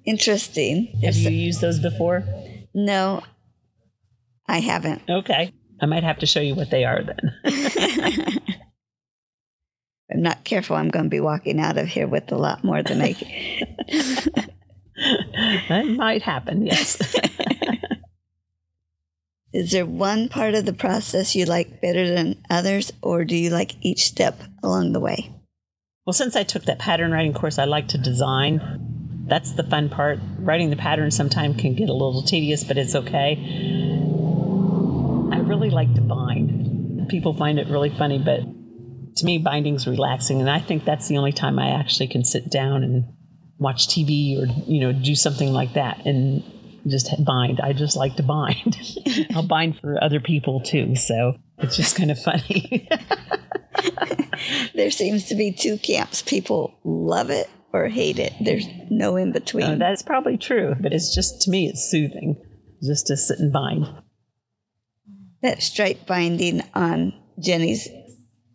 Interesting. 0.04 0.98
Have 1.02 1.16
you 1.16 1.30
used 1.30 1.60
those 1.60 1.78
before? 1.78 2.24
No, 2.74 3.22
I 4.46 4.60
haven't. 4.60 5.02
Okay. 5.08 5.52
I 5.80 5.86
might 5.86 6.04
have 6.04 6.18
to 6.18 6.26
show 6.26 6.40
you 6.40 6.54
what 6.54 6.70
they 6.70 6.84
are 6.84 7.02
then. 7.02 7.34
I'm 10.14 10.22
not 10.22 10.44
careful. 10.44 10.76
I'm 10.76 10.90
going 10.90 11.06
to 11.06 11.10
be 11.10 11.20
walking 11.20 11.58
out 11.60 11.78
of 11.78 11.88
here 11.88 12.06
with 12.06 12.30
a 12.30 12.36
lot 12.36 12.62
more 12.62 12.82
than 12.82 13.02
I. 13.02 13.14
that 15.68 15.86
might 15.96 16.22
happen, 16.22 16.66
yes. 16.66 16.96
Is 19.54 19.70
there 19.70 19.86
one 19.86 20.28
part 20.28 20.54
of 20.54 20.66
the 20.66 20.72
process 20.72 21.36
you 21.36 21.44
like 21.44 21.80
better 21.80 22.12
than 22.12 22.42
others, 22.50 22.92
or 23.02 23.24
do 23.24 23.36
you 23.36 23.50
like 23.50 23.76
each 23.82 24.04
step 24.04 24.42
along 24.64 24.92
the 24.92 25.00
way? 25.00 25.30
Well, 26.04 26.12
since 26.12 26.34
I 26.34 26.42
took 26.42 26.64
that 26.64 26.80
pattern 26.80 27.12
writing 27.12 27.32
course, 27.32 27.58
I 27.58 27.64
like 27.64 27.86
to 27.88 27.98
design. 27.98 29.24
That's 29.28 29.52
the 29.52 29.62
fun 29.62 29.90
part. 29.90 30.18
Writing 30.40 30.70
the 30.70 30.76
pattern 30.76 31.12
sometimes 31.12 31.60
can 31.60 31.74
get 31.74 31.88
a 31.88 31.92
little 31.92 32.22
tedious, 32.22 32.64
but 32.64 32.76
it's 32.76 32.96
okay 32.96 33.38
I 35.32 35.38
really 35.38 35.70
like 35.70 35.94
to 35.94 36.00
bind. 36.00 37.08
People 37.08 37.34
find 37.34 37.58
it 37.58 37.68
really 37.68 37.90
funny, 37.90 38.18
but 38.18 38.40
to 39.16 39.24
me, 39.24 39.38
binding's 39.38 39.86
relaxing, 39.86 40.40
and 40.40 40.50
I 40.50 40.58
think 40.58 40.84
that's 40.84 41.06
the 41.08 41.18
only 41.18 41.32
time 41.32 41.58
I 41.58 41.70
actually 41.70 42.08
can 42.08 42.24
sit 42.24 42.50
down 42.50 42.82
and 42.82 43.04
watch 43.58 43.86
TV 43.86 44.36
or 44.36 44.46
you 44.66 44.80
know 44.80 44.92
do 44.92 45.14
something 45.14 45.52
like 45.52 45.74
that 45.74 46.04
and 46.06 46.42
just 46.86 47.10
bind. 47.24 47.60
I 47.60 47.72
just 47.72 47.96
like 47.96 48.16
to 48.16 48.22
bind. 48.22 48.76
I'll 49.34 49.46
bind 49.46 49.78
for 49.78 50.02
other 50.02 50.20
people 50.20 50.60
too, 50.60 50.96
so 50.96 51.36
it's 51.58 51.76
just 51.76 51.96
kind 51.96 52.10
of 52.10 52.18
funny. 52.18 52.88
there 54.74 54.90
seems 54.90 55.24
to 55.26 55.34
be 55.34 55.52
two 55.52 55.78
camps. 55.78 56.22
People 56.22 56.74
love 56.84 57.30
it 57.30 57.48
or 57.72 57.88
hate 57.88 58.18
it. 58.18 58.32
There's 58.40 58.66
no 58.90 59.16
in 59.16 59.32
between. 59.32 59.64
Uh, 59.64 59.76
that's 59.76 60.02
probably 60.02 60.38
true, 60.38 60.74
but 60.80 60.92
it's 60.92 61.14
just 61.14 61.42
to 61.42 61.50
me, 61.50 61.68
it's 61.68 61.90
soothing 61.90 62.36
just 62.82 63.06
to 63.08 63.16
sit 63.16 63.38
and 63.38 63.52
bind 63.52 63.86
that 65.44 65.62
stripe 65.62 66.06
binding 66.06 66.62
on 66.74 67.12
Jenny's 67.38 67.88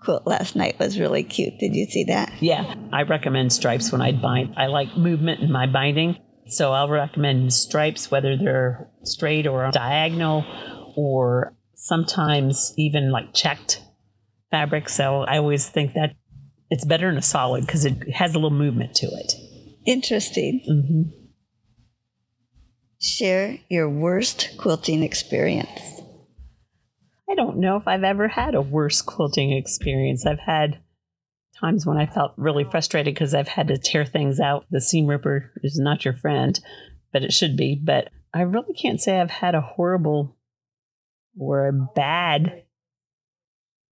quilt 0.01 0.25
last 0.25 0.56
night 0.56 0.80
was 0.80 0.99
really 0.99 1.23
cute. 1.23 1.60
Did 1.60 1.75
you 1.75 1.86
see 1.86 2.06
that? 2.06 2.34
Yeah, 2.41 2.73
I 2.91 3.04
recommend 3.04 3.54
stripes 3.54 3.91
when 3.91 4.01
I 4.01 4.12
bind. 4.12 4.56
I 4.58 4.65
like 4.67 4.97
movement 4.97 5.41
in 5.41 5.51
my 5.51 5.67
binding, 5.67 6.17
so 6.49 6.71
I'll 6.73 6.89
recommend 6.89 7.53
stripes 7.53 8.12
whether 8.12 8.38
they're 8.38 8.89
straight 9.03 9.47
or 9.47 9.69
diagonal 9.71 10.45
or 10.95 11.55
sometimes 11.75 12.73
even 12.77 13.12
like 13.12 13.33
checked 13.33 13.81
fabric. 14.51 14.89
So 14.89 15.21
I 15.21 15.38
always 15.38 15.67
think 15.67 15.93
that 15.93 16.15
it's 16.69 16.85
better 16.85 17.09
in 17.09 17.17
a 17.17 17.21
solid 17.21 17.65
because 17.65 17.85
it 17.85 18.09
has 18.13 18.31
a 18.31 18.33
little 18.35 18.51
movement 18.51 18.95
to 18.95 19.07
it. 19.07 19.33
Interesting. 19.85 20.62
Mm-hmm. 20.69 21.01
Share 23.01 23.57
your 23.69 23.89
worst 23.89 24.49
quilting 24.57 25.03
experience. 25.03 26.01
I 27.29 27.35
don't 27.35 27.57
know 27.57 27.77
if 27.77 27.88
I've 27.88 28.03
ever 28.03 28.27
had 28.27 28.55
a 28.55 28.62
worse 28.62 29.01
quilting 29.01 29.53
experience. 29.53 30.25
I've 30.25 30.39
had 30.39 30.79
times 31.60 31.86
when 31.86 31.98
I 31.98 32.06
felt 32.06 32.34
really 32.38 32.63
frustrated 32.63 33.13
because 33.13 33.34
I've 33.34 33.48
had 33.48 33.67
to 33.67 33.78
tear 33.78 34.06
things 34.06 34.39
out. 34.39 34.65
The 34.69 34.82
seam 34.82 35.08
ripper 35.08 35.52
is 35.63 35.78
not 35.78 36.06
your 36.06 36.15
friend, 36.15 36.60
but 37.12 37.24
it 37.24 37.34
should 37.34 37.58
be. 37.58 37.76
But 37.76 38.10
I 38.34 38.41
really 38.41 38.74
can't 38.74 39.02
say 39.02 39.19
I've 39.19 39.30
had 39.30 39.56
a 39.56 39.62
horrible 39.62 40.38
or 41.38 41.67
a 41.67 41.74
bad 41.74 42.63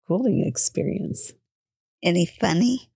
quilting 0.06 0.46
experience. 0.46 1.32
Any 2.04 2.26
funny? 2.26 2.90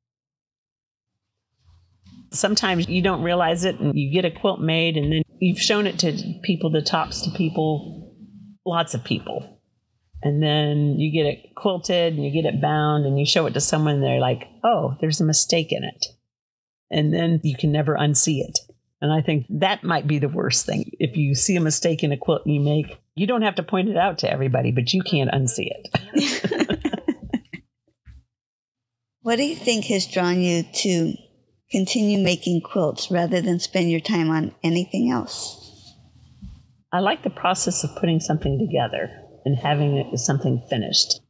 Sometimes 2.31 2.87
you 2.87 3.01
don't 3.01 3.23
realize 3.23 3.65
it 3.65 3.79
and 3.79 3.93
you 3.95 4.11
get 4.11 4.25
a 4.25 4.31
quilt 4.31 4.61
made 4.61 4.95
and 4.95 5.11
then 5.11 5.23
you've 5.39 5.59
shown 5.59 5.85
it 5.85 5.99
to 5.99 6.39
people, 6.43 6.69
the 6.69 6.81
tops 6.81 7.21
to 7.23 7.31
people, 7.31 8.15
lots 8.65 8.93
of 8.93 9.03
people 9.03 9.60
and 10.23 10.41
then 10.41 10.99
you 10.99 11.11
get 11.11 11.25
it 11.25 11.55
quilted 11.55 12.13
and 12.13 12.23
you 12.23 12.31
get 12.31 12.51
it 12.51 12.61
bound 12.61 13.05
and 13.05 13.19
you 13.19 13.25
show 13.25 13.45
it 13.45 13.53
to 13.53 13.61
someone 13.61 13.95
and 13.95 14.03
they're 14.03 14.19
like 14.19 14.47
oh 14.63 14.95
there's 15.01 15.21
a 15.21 15.25
mistake 15.25 15.71
in 15.71 15.83
it. 15.83 16.07
And 16.89 17.13
then 17.13 17.39
you 17.43 17.55
can 17.55 17.71
never 17.71 17.95
unsee 17.95 18.41
it. 18.41 18.59
And 19.01 19.11
i 19.11 19.21
think 19.21 19.45
that 19.49 19.83
might 19.83 20.07
be 20.07 20.19
the 20.19 20.29
worst 20.29 20.65
thing. 20.65 20.91
If 20.99 21.17
you 21.17 21.35
see 21.35 21.55
a 21.55 21.61
mistake 21.61 22.03
in 22.03 22.11
a 22.11 22.17
quilt 22.17 22.43
you 22.45 22.59
make 22.59 22.99
you 23.15 23.27
don't 23.27 23.41
have 23.41 23.55
to 23.55 23.63
point 23.63 23.89
it 23.89 23.97
out 23.97 24.19
to 24.19 24.31
everybody 24.31 24.71
but 24.71 24.93
you 24.93 25.01
can't 25.03 25.31
unsee 25.31 25.69
it. 25.69 26.77
What 29.23 29.35
do 29.35 29.43
you 29.43 29.55
think 29.55 29.85
has 29.85 30.07
drawn 30.07 30.41
you 30.41 30.63
to 30.63 31.13
continue 31.69 32.17
making 32.17 32.61
quilts 32.61 33.11
rather 33.11 33.39
than 33.39 33.59
spend 33.59 33.91
your 33.91 33.99
time 33.99 34.31
on 34.31 34.55
anything 34.63 35.11
else? 35.11 35.93
I 36.91 37.01
like 37.01 37.23
the 37.23 37.29
process 37.29 37.83
of 37.83 37.95
putting 37.97 38.19
something 38.19 38.57
together 38.57 39.20
and 39.45 39.57
having 39.57 40.15
something 40.17 40.61
finished. 40.69 41.21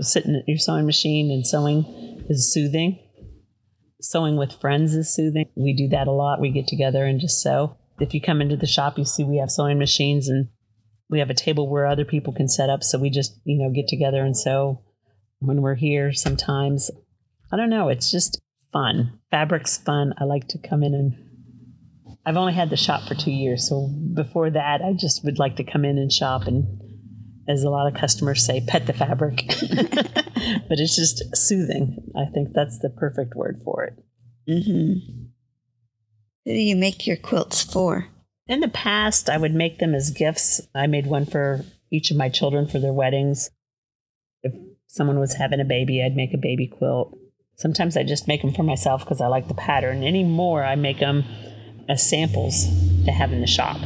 Sitting 0.00 0.34
at 0.34 0.48
your 0.48 0.58
sewing 0.58 0.86
machine 0.86 1.30
and 1.30 1.46
sewing 1.46 2.24
is 2.28 2.52
soothing. 2.52 2.98
Sewing 4.00 4.36
with 4.36 4.52
friends 4.52 4.94
is 4.94 5.12
soothing. 5.12 5.46
We 5.56 5.74
do 5.74 5.88
that 5.88 6.06
a 6.06 6.12
lot. 6.12 6.40
We 6.40 6.50
get 6.50 6.66
together 6.66 7.04
and 7.04 7.20
just 7.20 7.42
sew. 7.42 7.76
If 8.00 8.14
you 8.14 8.20
come 8.20 8.40
into 8.40 8.56
the 8.56 8.66
shop, 8.66 8.96
you 8.96 9.04
see 9.04 9.24
we 9.24 9.36
have 9.38 9.50
sewing 9.50 9.78
machines 9.78 10.28
and 10.28 10.48
we 11.10 11.18
have 11.18 11.28
a 11.28 11.34
table 11.34 11.68
where 11.68 11.84
other 11.84 12.06
people 12.06 12.32
can 12.32 12.48
set 12.48 12.70
up. 12.70 12.82
So 12.82 12.98
we 12.98 13.10
just, 13.10 13.38
you 13.44 13.58
know, 13.58 13.70
get 13.70 13.88
together 13.88 14.24
and 14.24 14.34
sew 14.34 14.80
when 15.40 15.60
we're 15.60 15.74
here 15.74 16.14
sometimes. 16.14 16.90
I 17.52 17.56
don't 17.56 17.68
know. 17.68 17.88
It's 17.88 18.10
just 18.10 18.40
fun. 18.72 19.18
Fabric's 19.30 19.76
fun. 19.76 20.14
I 20.18 20.24
like 20.24 20.48
to 20.48 20.58
come 20.58 20.82
in 20.82 20.94
and 20.94 21.30
I've 22.24 22.36
only 22.36 22.52
had 22.52 22.70
the 22.70 22.76
shop 22.76 23.06
for 23.06 23.14
two 23.14 23.32
years. 23.32 23.68
So 23.68 23.88
before 24.14 24.50
that, 24.50 24.82
I 24.82 24.92
just 24.92 25.24
would 25.24 25.38
like 25.38 25.56
to 25.56 25.64
come 25.64 25.84
in 25.84 25.98
and 25.98 26.12
shop 26.12 26.46
and 26.46 26.80
as 27.50 27.64
a 27.64 27.70
lot 27.70 27.86
of 27.86 28.00
customers 28.00 28.44
say, 28.44 28.64
pet 28.66 28.86
the 28.86 28.92
fabric. 28.92 29.44
but 29.48 30.78
it's 30.78 30.96
just 30.96 31.36
soothing. 31.36 31.96
I 32.16 32.26
think 32.32 32.52
that's 32.54 32.78
the 32.78 32.90
perfect 32.90 33.34
word 33.34 33.60
for 33.64 33.84
it. 33.84 33.94
Mm-hmm. 34.48 35.20
Who 36.46 36.52
do 36.52 36.58
you 36.58 36.76
make 36.76 37.06
your 37.06 37.16
quilts 37.16 37.62
for? 37.62 38.08
In 38.46 38.60
the 38.60 38.68
past, 38.68 39.28
I 39.28 39.36
would 39.36 39.54
make 39.54 39.78
them 39.78 39.94
as 39.94 40.10
gifts. 40.10 40.60
I 40.74 40.86
made 40.86 41.06
one 41.06 41.26
for 41.26 41.64
each 41.90 42.10
of 42.10 42.16
my 42.16 42.28
children 42.28 42.66
for 42.66 42.78
their 42.78 42.92
weddings. 42.92 43.50
If 44.42 44.54
someone 44.86 45.20
was 45.20 45.34
having 45.34 45.60
a 45.60 45.64
baby, 45.64 46.02
I'd 46.02 46.16
make 46.16 46.34
a 46.34 46.38
baby 46.38 46.66
quilt. 46.66 47.16
Sometimes 47.56 47.96
I 47.96 48.04
just 48.04 48.26
make 48.26 48.42
them 48.42 48.54
for 48.54 48.62
myself 48.62 49.04
because 49.04 49.20
I 49.20 49.26
like 49.26 49.48
the 49.48 49.54
pattern. 49.54 50.02
Anymore, 50.02 50.64
I 50.64 50.76
make 50.76 50.98
them 50.98 51.24
as 51.88 52.08
samples 52.08 52.66
to 53.04 53.12
have 53.12 53.32
in 53.32 53.40
the 53.40 53.46
shop. 53.46 53.76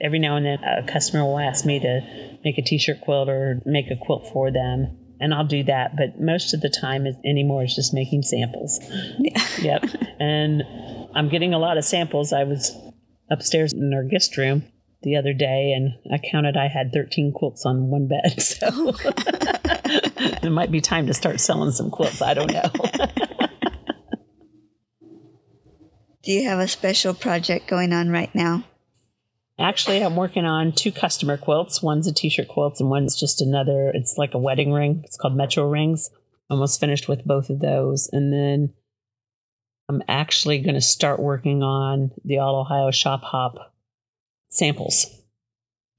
Every 0.00 0.18
now 0.18 0.36
and 0.36 0.46
then, 0.46 0.58
a 0.64 0.86
customer 0.86 1.24
will 1.24 1.38
ask 1.38 1.64
me 1.64 1.78
to 1.78 2.29
make 2.44 2.58
a 2.58 2.62
t-shirt 2.62 3.00
quilt 3.02 3.28
or 3.28 3.60
make 3.64 3.90
a 3.90 3.96
quilt 3.96 4.28
for 4.32 4.50
them 4.50 4.96
and 5.20 5.34
I'll 5.34 5.46
do 5.46 5.62
that. 5.64 5.96
But 5.96 6.18
most 6.20 6.54
of 6.54 6.62
the 6.62 6.70
time 6.70 7.06
is, 7.06 7.14
anymore 7.24 7.62
is 7.62 7.74
just 7.74 7.92
making 7.92 8.22
samples. 8.22 8.80
Yeah. 9.18 9.46
yep. 9.60 9.84
And 10.20 10.62
I'm 11.14 11.30
getting 11.30 11.54
a 11.54 11.58
lot 11.58 11.78
of 11.78 11.84
samples. 11.84 12.34
I 12.34 12.44
was 12.44 12.76
upstairs 13.30 13.72
in 13.72 13.90
our 13.94 14.04
guest 14.04 14.36
room 14.36 14.64
the 15.02 15.16
other 15.16 15.32
day 15.32 15.72
and 15.72 15.94
I 16.12 16.18
counted 16.18 16.58
I 16.58 16.68
had 16.68 16.92
13 16.92 17.32
quilts 17.32 17.64
on 17.64 17.88
one 17.88 18.06
bed. 18.06 18.34
So 18.42 18.68
oh. 18.70 18.94
it 20.42 20.52
might 20.52 20.70
be 20.70 20.82
time 20.82 21.06
to 21.06 21.14
start 21.14 21.40
selling 21.40 21.70
some 21.70 21.90
quilts. 21.90 22.20
I 22.20 22.34
don't 22.34 22.52
know. 22.52 22.70
do 26.22 26.32
Do 26.32 26.32
you 26.32 26.46
have 26.46 26.58
a 26.58 26.68
special 26.68 27.14
project 27.14 27.66
going 27.66 27.94
on 27.94 28.10
right 28.10 28.34
now? 28.34 28.64
Actually, 29.60 30.02
I'm 30.02 30.16
working 30.16 30.46
on 30.46 30.72
two 30.72 30.90
customer 30.90 31.36
quilts. 31.36 31.82
One's 31.82 32.06
a 32.06 32.12
t-shirt 32.14 32.48
quilt 32.48 32.80
and 32.80 32.88
one's 32.88 33.18
just 33.18 33.42
another. 33.42 33.90
It's 33.94 34.16
like 34.16 34.32
a 34.34 34.38
wedding 34.38 34.72
ring. 34.72 35.02
It's 35.04 35.16
called 35.18 35.36
Metro 35.36 35.68
Rings. 35.68 36.10
Almost 36.48 36.80
finished 36.80 37.08
with 37.08 37.24
both 37.24 37.50
of 37.50 37.60
those. 37.60 38.08
And 38.12 38.32
then 38.32 38.72
I'm 39.88 40.02
actually 40.08 40.60
going 40.60 40.74
to 40.76 40.80
start 40.80 41.20
working 41.20 41.62
on 41.62 42.10
the 42.24 42.38
All 42.38 42.56
Ohio 42.60 42.90
Shop 42.90 43.20
Hop 43.22 43.74
samples 44.48 45.06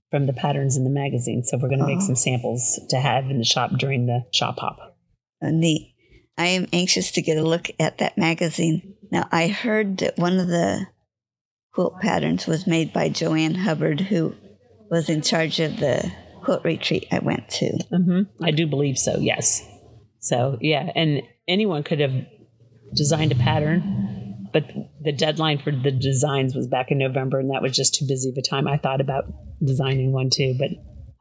from 0.09 0.25
the 0.25 0.33
patterns 0.33 0.75
in 0.75 0.83
the 0.83 0.89
magazine. 0.89 1.43
So 1.43 1.57
we're 1.57 1.69
going 1.69 1.79
to 1.79 1.85
make 1.87 1.99
Oh. 1.99 2.05
some 2.07 2.15
samples 2.15 2.79
to 2.89 2.97
have 2.99 3.29
in 3.29 3.37
the 3.37 3.45
shop 3.45 3.71
during 3.77 4.07
the 4.07 4.25
shop 4.33 4.59
hop. 4.59 4.97
Uh, 5.41 5.51
neat. 5.51 5.93
I 6.37 6.47
am 6.47 6.67
anxious 6.73 7.11
to 7.11 7.21
get 7.21 7.37
a 7.37 7.43
look 7.43 7.69
at 7.79 7.99
that 7.99 8.17
magazine. 8.17 8.95
Now, 9.11 9.27
I 9.31 9.47
heard 9.47 9.97
that 9.99 10.17
one 10.17 10.39
of 10.39 10.47
the 10.47 10.87
quilt 11.73 11.99
patterns 11.99 12.47
was 12.47 12.67
made 12.67 12.93
by 12.93 13.09
Joanne 13.09 13.55
Hubbard, 13.55 14.01
who 14.01 14.35
was 14.89 15.09
in 15.09 15.21
charge 15.21 15.59
of 15.59 15.77
the 15.77 16.11
quilt 16.43 16.63
retreat 16.63 17.07
I 17.11 17.19
went 17.19 17.49
to. 17.49 17.69
hmm 17.89 18.21
I 18.41 18.51
do 18.51 18.67
believe 18.67 18.97
so. 18.97 19.17
Yes. 19.17 19.65
So 20.19 20.57
yeah, 20.61 20.91
and 20.95 21.23
anyone 21.47 21.83
could 21.83 21.99
have 21.99 22.13
designed 22.93 23.31
a 23.31 23.35
pattern, 23.35 24.49
but 24.53 24.65
the 25.01 25.11
deadline 25.11 25.59
for 25.59 25.71
the 25.71 25.91
designs 25.91 26.55
was 26.55 26.67
back 26.67 26.91
in 26.91 26.97
November, 26.97 27.39
and 27.39 27.51
that 27.51 27.61
was 27.61 27.75
just 27.75 27.95
too 27.95 28.05
busy 28.07 28.29
of 28.29 28.37
a 28.37 28.41
time. 28.41 28.67
I 28.67 28.77
thought 28.77 29.01
about 29.01 29.25
designing 29.63 30.11
one 30.11 30.29
too, 30.29 30.55
but 30.59 30.69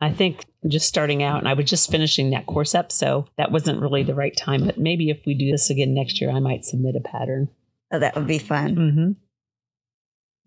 I 0.01 0.13
think 0.13 0.45
just 0.69 0.89
starting 0.89 1.23
out, 1.23 1.39
and 1.39 1.49
I 1.49 1.55
was 1.55 1.69
just 1.69 1.91
finishing 1.91 2.31
that 2.31 2.47
course 2.47 2.75
up, 2.75 2.91
so 2.91 3.27
that 3.39 3.53
wasn't 3.53 3.81
really 3.81 4.03
the 4.03 4.15
right 4.15 4.37
time. 4.37 4.67
But 4.67 4.79
maybe 4.79 5.11
if 5.11 5.21
we 5.27 5.35
do 5.35 5.51
this 5.51 5.71
again 5.71 5.95
next 5.95 6.21
year, 6.21 6.31
I 6.31 6.41
might 6.41 6.65
submit 6.65 6.97
a 6.97 7.09
pattern. 7.09 7.49
Oh, 7.93 7.99
that 7.99 8.17
would 8.17 8.27
be 8.27 8.39
fun. 8.39 8.77
Mm-hmm. 8.77 9.13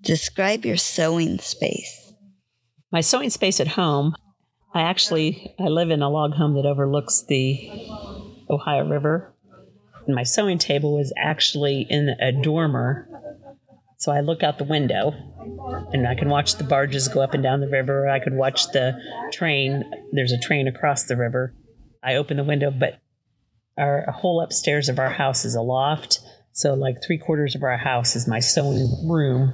Describe 0.04 0.66
your 0.66 0.76
sewing 0.76 1.40
space. 1.40 2.14
my 2.92 3.00
sewing 3.00 3.30
space 3.30 3.62
at 3.62 3.70
home 3.70 4.14
i 4.74 4.82
actually 4.82 5.56
i 5.58 5.64
live 5.64 5.92
in 5.92 6.02
a 6.02 6.10
log 6.10 6.34
home 6.34 6.56
that 6.56 6.66
overlooks 6.66 7.24
the 7.30 7.88
ohio 8.50 8.86
river. 8.86 9.34
And 10.06 10.14
my 10.14 10.24
sewing 10.24 10.58
table 10.58 11.00
is 11.00 11.14
actually 11.18 11.88
in 11.90 12.10
a 12.20 12.34
dormer. 12.34 13.08
So 13.98 14.12
i 14.12 14.20
look 14.20 14.44
out 14.44 14.58
the 14.58 14.66
window 14.66 15.14
and 15.94 16.06
i 16.06 16.16
can 16.16 16.28
watch 16.28 16.58
the 16.58 16.66
barges 16.66 17.08
go 17.08 17.22
up 17.22 17.34
and 17.34 17.42
down 17.42 17.62
the 17.62 17.70
river. 17.70 18.10
I 18.10 18.20
could 18.20 18.34
watch 18.34 18.72
the 18.74 19.00
train 19.32 19.86
there's 20.12 20.34
a 20.34 20.40
train 20.40 20.68
across 20.68 21.04
the 21.06 21.16
river. 21.16 21.56
I 22.04 22.16
open 22.16 22.36
the 22.36 22.44
window 22.44 22.72
but 22.72 23.00
our 23.78 24.12
whole 24.12 24.42
upstairs 24.42 24.90
of 24.90 25.00
our 25.00 25.12
house 25.12 25.46
is 25.46 25.56
a 25.56 25.62
loft 25.62 26.20
so 26.52 26.74
like 26.74 27.02
three 27.02 27.18
quarters 27.18 27.56
of 27.56 27.64
our 27.64 27.78
house 27.78 28.18
is 28.18 28.28
my 28.28 28.42
sewing 28.42 29.08
room 29.10 29.54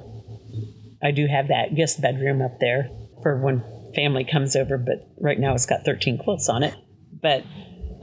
I 1.01 1.11
do 1.11 1.27
have 1.27 1.47
that 1.47 1.75
guest 1.75 2.01
bedroom 2.01 2.41
up 2.41 2.59
there 2.59 2.89
for 3.23 3.41
when 3.41 3.63
family 3.95 4.25
comes 4.25 4.55
over, 4.55 4.77
but 4.77 5.07
right 5.19 5.39
now 5.39 5.53
it's 5.53 5.65
got 5.65 5.85
13 5.85 6.17
quilts 6.17 6.49
on 6.49 6.63
it. 6.63 6.75
But 7.21 7.43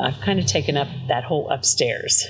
I've 0.00 0.20
kind 0.20 0.38
of 0.38 0.46
taken 0.46 0.76
up 0.76 0.88
that 1.08 1.24
whole 1.24 1.50
upstairs. 1.50 2.26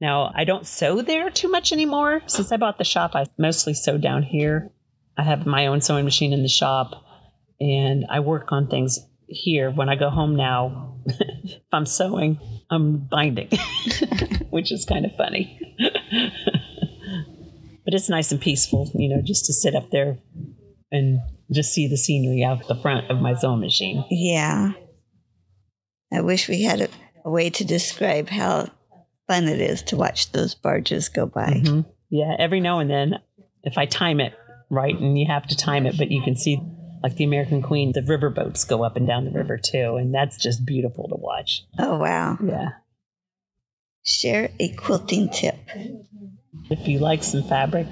Now, 0.00 0.32
I 0.34 0.44
don't 0.44 0.66
sew 0.66 1.00
there 1.00 1.30
too 1.30 1.48
much 1.48 1.72
anymore. 1.72 2.22
Since 2.26 2.50
I 2.50 2.56
bought 2.56 2.78
the 2.78 2.84
shop, 2.84 3.12
I 3.14 3.26
mostly 3.38 3.74
sew 3.74 3.98
down 3.98 4.24
here. 4.24 4.72
I 5.16 5.22
have 5.22 5.46
my 5.46 5.68
own 5.68 5.80
sewing 5.80 6.04
machine 6.04 6.32
in 6.32 6.42
the 6.42 6.48
shop, 6.48 7.04
and 7.60 8.04
I 8.10 8.20
work 8.20 8.50
on 8.50 8.66
things 8.66 8.98
here. 9.28 9.70
When 9.70 9.88
I 9.88 9.94
go 9.94 10.10
home 10.10 10.34
now, 10.34 10.98
if 11.06 11.62
I'm 11.72 11.86
sewing, 11.86 12.40
I'm 12.70 13.06
binding, 13.08 13.50
which 14.50 14.72
is 14.72 14.84
kind 14.84 15.04
of 15.04 15.14
funny. 15.16 15.60
but 17.84 17.94
it's 17.94 18.08
nice 18.08 18.30
and 18.32 18.40
peaceful, 18.40 18.90
you 18.94 19.08
know, 19.08 19.22
just 19.22 19.46
to 19.46 19.52
sit 19.52 19.74
up 19.74 19.90
there 19.90 20.18
and 20.90 21.20
just 21.50 21.72
see 21.72 21.86
the 21.88 21.96
scenery 21.96 22.44
out 22.44 22.66
the 22.68 22.74
front 22.80 23.10
of 23.10 23.20
my 23.20 23.34
sewing 23.34 23.60
machine. 23.60 24.04
Yeah. 24.10 24.72
I 26.12 26.20
wish 26.20 26.48
we 26.48 26.62
had 26.62 26.82
a, 26.82 26.88
a 27.24 27.30
way 27.30 27.50
to 27.50 27.64
describe 27.64 28.28
how 28.28 28.68
fun 29.26 29.48
it 29.48 29.60
is 29.60 29.82
to 29.84 29.96
watch 29.96 30.32
those 30.32 30.54
barges 30.54 31.08
go 31.08 31.26
by. 31.26 31.62
Mhm. 31.64 31.86
Yeah, 32.10 32.36
every 32.38 32.60
now 32.60 32.78
and 32.80 32.90
then, 32.90 33.18
if 33.62 33.78
I 33.78 33.86
time 33.86 34.20
it 34.20 34.34
right, 34.70 34.98
and 34.98 35.18
you 35.18 35.26
have 35.26 35.46
to 35.46 35.56
time 35.56 35.86
it, 35.86 35.96
but 35.96 36.10
you 36.10 36.22
can 36.22 36.36
see 36.36 36.60
like 37.02 37.16
the 37.16 37.24
American 37.24 37.62
Queen, 37.62 37.92
the 37.92 38.02
river 38.02 38.30
boats 38.30 38.64
go 38.64 38.84
up 38.84 38.96
and 38.96 39.06
down 39.06 39.24
the 39.24 39.30
river 39.32 39.58
too, 39.58 39.96
and 39.96 40.14
that's 40.14 40.36
just 40.36 40.64
beautiful 40.64 41.08
to 41.08 41.16
watch. 41.16 41.62
Oh, 41.78 41.96
wow. 41.98 42.38
Yeah. 42.44 42.68
Share 44.04 44.50
a 44.60 44.68
quilting 44.74 45.28
tip. 45.30 45.56
If 46.70 46.86
you 46.88 46.98
like 46.98 47.22
some 47.22 47.42
fabric 47.42 47.86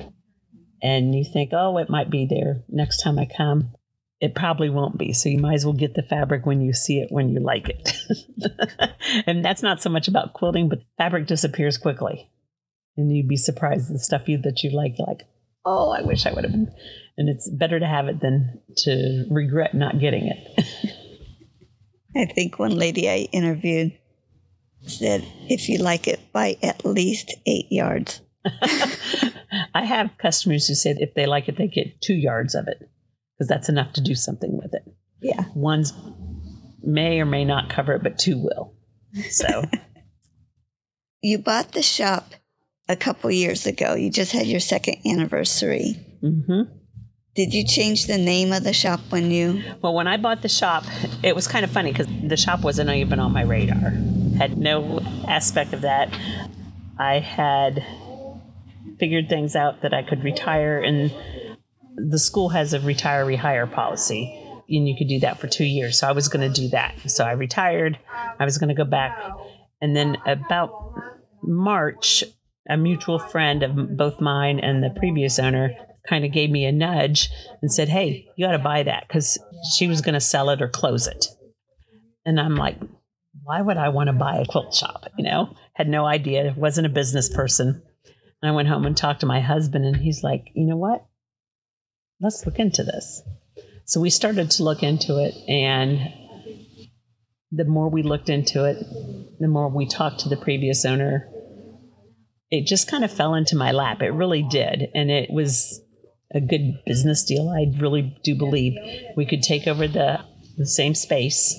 and 0.82 1.14
you 1.14 1.24
think, 1.24 1.50
oh, 1.52 1.78
it 1.78 1.90
might 1.90 2.10
be 2.10 2.26
there 2.26 2.62
next 2.68 2.98
time 2.98 3.18
I 3.18 3.26
come, 3.26 3.72
it 4.20 4.34
probably 4.34 4.68
won't 4.68 4.98
be. 4.98 5.12
So 5.12 5.28
you 5.28 5.38
might 5.38 5.54
as 5.54 5.64
well 5.64 5.72
get 5.72 5.94
the 5.94 6.02
fabric 6.02 6.44
when 6.44 6.60
you 6.60 6.72
see 6.72 7.00
it, 7.00 7.10
when 7.10 7.30
you 7.30 7.40
like 7.40 7.68
it. 7.68 7.96
and 9.26 9.44
that's 9.44 9.62
not 9.62 9.80
so 9.80 9.88
much 9.88 10.08
about 10.08 10.34
quilting, 10.34 10.68
but 10.68 10.82
fabric 10.98 11.26
disappears 11.26 11.78
quickly. 11.78 12.30
And 12.96 13.14
you'd 13.14 13.28
be 13.28 13.36
surprised 13.36 13.92
the 13.92 13.98
stuff 13.98 14.28
you 14.28 14.38
that 14.42 14.62
you 14.62 14.70
like, 14.70 14.96
like, 14.98 15.26
oh, 15.64 15.90
I 15.90 16.02
wish 16.02 16.26
I 16.26 16.32
would 16.32 16.44
have 16.44 16.52
been. 16.52 16.70
And 17.16 17.28
it's 17.28 17.48
better 17.48 17.80
to 17.80 17.86
have 17.86 18.08
it 18.08 18.20
than 18.20 18.60
to 18.78 19.26
regret 19.30 19.74
not 19.74 20.00
getting 20.00 20.26
it. 20.26 20.64
I 22.16 22.26
think 22.26 22.58
one 22.58 22.76
lady 22.76 23.08
I 23.08 23.28
interviewed 23.32 23.96
said, 24.86 25.24
if 25.48 25.68
you 25.68 25.78
like 25.78 26.08
it, 26.08 26.20
buy 26.32 26.56
at 26.62 26.84
least 26.84 27.34
eight 27.46 27.70
yards. 27.70 28.20
I 29.74 29.84
have 29.84 30.10
customers 30.18 30.66
who 30.66 30.74
say 30.74 30.96
if 30.98 31.14
they 31.14 31.26
like 31.26 31.48
it, 31.48 31.56
they 31.56 31.68
get 31.68 32.00
two 32.00 32.14
yards 32.14 32.54
of 32.54 32.68
it 32.68 32.88
because 33.36 33.48
that's 33.48 33.68
enough 33.68 33.92
to 33.94 34.00
do 34.00 34.14
something 34.14 34.56
with 34.56 34.74
it. 34.74 34.84
Yeah. 35.20 35.44
One's 35.54 35.92
may 36.82 37.20
or 37.20 37.26
may 37.26 37.44
not 37.44 37.68
cover 37.68 37.92
it, 37.94 38.02
but 38.02 38.18
two 38.18 38.38
will. 38.38 38.74
So 39.30 39.64
You 41.22 41.38
bought 41.38 41.72
the 41.72 41.82
shop 41.82 42.32
a 42.88 42.96
couple 42.96 43.30
years 43.30 43.66
ago. 43.66 43.94
You 43.94 44.10
just 44.10 44.32
had 44.32 44.46
your 44.46 44.60
second 44.60 44.96
anniversary. 45.06 45.94
hmm 46.22 46.62
Did 47.34 47.52
you 47.52 47.64
change 47.66 48.06
the 48.06 48.16
name 48.18 48.52
of 48.52 48.64
the 48.64 48.72
shop 48.72 49.00
when 49.10 49.30
you? 49.30 49.62
Well, 49.82 49.94
when 49.94 50.06
I 50.06 50.16
bought 50.16 50.40
the 50.42 50.48
shop, 50.48 50.84
it 51.22 51.34
was 51.36 51.46
kind 51.46 51.64
of 51.64 51.70
funny 51.70 51.92
because 51.92 52.06
the 52.26 52.36
shop 52.38 52.62
wasn't 52.62 52.88
even 52.90 53.20
on 53.20 53.32
my 53.32 53.42
radar. 53.42 53.90
Had 54.38 54.56
no 54.56 55.00
aspect 55.28 55.74
of 55.74 55.82
that. 55.82 56.08
I 56.98 57.18
had 57.18 57.84
figured 58.98 59.28
things 59.28 59.56
out 59.56 59.82
that 59.82 59.94
I 59.94 60.02
could 60.02 60.24
retire, 60.24 60.80
and 60.80 61.12
the 61.96 62.18
school 62.18 62.50
has 62.50 62.72
a 62.72 62.80
retire 62.80 63.24
rehire 63.24 63.70
policy, 63.70 64.36
and 64.68 64.88
you 64.88 64.94
could 64.96 65.08
do 65.08 65.20
that 65.20 65.38
for 65.38 65.46
two 65.46 65.64
years. 65.64 65.98
So 65.98 66.08
I 66.08 66.12
was 66.12 66.28
going 66.28 66.50
to 66.50 66.60
do 66.60 66.68
that. 66.68 66.94
So 67.10 67.24
I 67.24 67.32
retired. 67.32 67.98
I 68.38 68.44
was 68.44 68.58
going 68.58 68.68
to 68.68 68.74
go 68.74 68.84
back, 68.84 69.18
and 69.80 69.96
then 69.96 70.16
about 70.26 70.94
March, 71.42 72.24
a 72.68 72.76
mutual 72.76 73.18
friend 73.18 73.62
of 73.62 73.96
both 73.96 74.20
mine 74.20 74.60
and 74.60 74.82
the 74.82 74.94
previous 74.98 75.38
owner 75.38 75.70
kind 76.08 76.24
of 76.24 76.32
gave 76.32 76.50
me 76.50 76.64
a 76.64 76.72
nudge 76.72 77.28
and 77.62 77.72
said, 77.72 77.88
Hey, 77.88 78.28
you 78.36 78.46
got 78.46 78.52
to 78.52 78.58
buy 78.58 78.82
that 78.82 79.06
because 79.06 79.38
she 79.76 79.86
was 79.86 80.00
going 80.00 80.14
to 80.14 80.20
sell 80.20 80.50
it 80.50 80.62
or 80.62 80.68
close 80.68 81.06
it. 81.06 81.26
And 82.24 82.38
I'm 82.40 82.56
like, 82.56 82.78
Why 83.42 83.60
would 83.60 83.76
I 83.76 83.88
want 83.88 84.08
to 84.08 84.12
buy 84.12 84.36
a 84.36 84.46
quilt 84.46 84.74
shop? 84.74 85.06
You 85.18 85.24
know, 85.24 85.54
had 85.74 85.88
no 85.88 86.04
idea, 86.04 86.54
wasn't 86.56 86.86
a 86.86 86.90
business 86.90 87.28
person. 87.28 87.82
And 88.42 88.50
I 88.50 88.54
went 88.54 88.68
home 88.68 88.86
and 88.86 88.96
talked 88.96 89.20
to 89.20 89.26
my 89.26 89.40
husband, 89.40 89.84
and 89.84 89.96
he's 89.96 90.22
like, 90.22 90.46
You 90.54 90.66
know 90.66 90.76
what? 90.76 91.04
Let's 92.20 92.44
look 92.46 92.58
into 92.58 92.84
this. 92.84 93.22
So 93.84 94.00
we 94.00 94.10
started 94.10 94.50
to 94.52 94.64
look 94.64 94.82
into 94.82 95.18
it, 95.18 95.34
and 95.48 96.12
the 97.52 97.64
more 97.64 97.88
we 97.88 98.02
looked 98.02 98.28
into 98.28 98.64
it, 98.64 98.78
the 99.38 99.48
more 99.48 99.68
we 99.68 99.86
talked 99.86 100.20
to 100.20 100.28
the 100.28 100.36
previous 100.36 100.84
owner, 100.84 101.28
it 102.50 102.66
just 102.66 102.88
kind 102.88 103.04
of 103.04 103.12
fell 103.12 103.34
into 103.34 103.56
my 103.56 103.72
lap. 103.72 104.02
It 104.02 104.10
really 104.10 104.42
did. 104.42 104.88
And 104.94 105.10
it 105.10 105.30
was 105.30 105.80
a 106.32 106.40
good 106.40 106.78
business 106.86 107.24
deal. 107.24 107.48
I 107.48 107.66
really 107.80 108.16
do 108.24 108.36
believe 108.36 108.74
we 109.16 109.26
could 109.26 109.42
take 109.42 109.66
over 109.66 109.88
the, 109.88 110.20
the 110.56 110.66
same 110.66 110.94
space. 110.94 111.56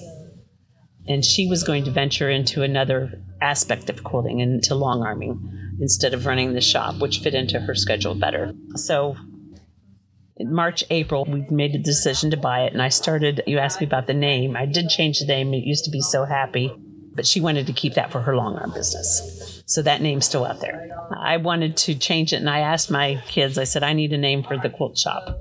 And 1.07 1.25
she 1.25 1.47
was 1.47 1.63
going 1.63 1.85
to 1.85 1.91
venture 1.91 2.29
into 2.29 2.61
another 2.61 3.21
aspect 3.41 3.89
of 3.89 4.03
quilting, 4.03 4.39
into 4.39 4.75
long 4.75 5.01
arming, 5.01 5.60
instead 5.81 6.13
of 6.13 6.25
running 6.25 6.53
the 6.53 6.61
shop, 6.61 6.99
which 6.99 7.19
fit 7.19 7.33
into 7.33 7.59
her 7.59 7.75
schedule 7.75 8.15
better. 8.15 8.53
So 8.75 9.17
in 10.37 10.53
March, 10.53 10.83
April, 10.89 11.25
we 11.25 11.45
made 11.49 11.75
a 11.75 11.79
decision 11.79 12.31
to 12.31 12.37
buy 12.37 12.61
it. 12.61 12.73
And 12.73 12.81
I 12.81 12.89
started, 12.89 13.43
you 13.45 13.57
asked 13.59 13.81
me 13.81 13.87
about 13.87 14.07
the 14.07 14.13
name. 14.13 14.55
I 14.55 14.65
did 14.65 14.89
change 14.89 15.19
the 15.19 15.25
name. 15.25 15.53
It 15.53 15.65
used 15.65 15.85
to 15.85 15.91
be 15.91 16.01
So 16.01 16.25
Happy, 16.25 16.73
but 17.13 17.27
she 17.27 17.41
wanted 17.41 17.67
to 17.67 17.73
keep 17.73 17.95
that 17.95 18.11
for 18.11 18.21
her 18.21 18.35
long 18.35 18.57
arm 18.57 18.71
business. 18.71 19.63
So 19.65 19.81
that 19.81 20.01
name's 20.01 20.25
still 20.25 20.45
out 20.45 20.59
there. 20.59 20.89
I 21.17 21.37
wanted 21.37 21.77
to 21.77 21.95
change 21.95 22.33
it, 22.33 22.37
and 22.37 22.49
I 22.49 22.59
asked 22.59 22.89
my 22.89 23.21
kids, 23.27 23.57
I 23.57 23.65
said, 23.65 23.83
I 23.83 23.93
need 23.93 24.13
a 24.13 24.17
name 24.17 24.43
for 24.43 24.57
the 24.57 24.69
quilt 24.69 24.97
shop. 24.97 25.39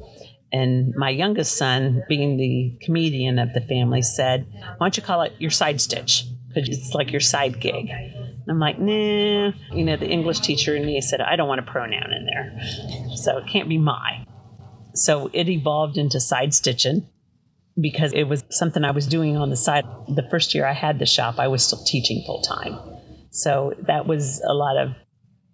And 0.53 0.95
my 0.97 1.11
youngest 1.11 1.57
son, 1.57 2.03
being 2.09 2.37
the 2.37 2.77
comedian 2.85 3.39
of 3.39 3.53
the 3.55 3.61
family, 3.61 4.03
said, 4.03 4.47
Why 4.53 4.87
don't 4.87 4.97
you 4.97 5.03
call 5.03 5.23
it 5.23 5.33
your 5.39 5.51
side 5.51 5.81
stitch? 5.81 6.25
Because 6.49 6.69
it's 6.69 6.95
like 6.95 7.13
your 7.13 7.21
side 7.21 7.61
gig. 7.61 7.91
I'm 8.51 8.59
like, 8.59 8.79
nah. 8.79 9.53
You 9.73 9.85
know, 9.85 9.97
the 9.97 10.09
English 10.09 10.41
teacher 10.41 10.75
in 10.75 10.85
me 10.85 11.01
said, 11.01 11.21
I 11.21 11.37
don't 11.37 11.49
want 11.49 11.61
a 11.61 11.65
pronoun 11.65 12.13
in 12.13 12.27
there. 12.27 13.17
So 13.17 13.39
it 13.39 13.47
can't 13.47 13.69
be 13.69 13.79
my. 13.79 14.25
So 14.95 15.31
it 15.33 15.49
evolved 15.49 15.97
into 15.97 16.21
side 16.21 16.53
stitching 16.55 17.09
because 17.81 18.13
it 18.13 18.25
was 18.25 18.45
something 18.51 18.85
I 18.85 18.91
was 18.91 19.07
doing 19.07 19.37
on 19.37 19.51
the 19.51 19.57
side. 19.57 19.85
The 20.09 20.27
first 20.31 20.55
year 20.55 20.67
I 20.67 20.73
had 20.73 20.99
the 20.99 21.07
shop, 21.07 21.39
I 21.39 21.49
was 21.49 21.65
still 21.65 21.83
teaching 21.85 22.23
full 22.27 22.43
time. 22.43 22.79
So 23.31 23.75
that 23.87 24.07
was 24.07 24.41
a 24.47 24.53
lot 24.53 24.77
of 24.77 24.91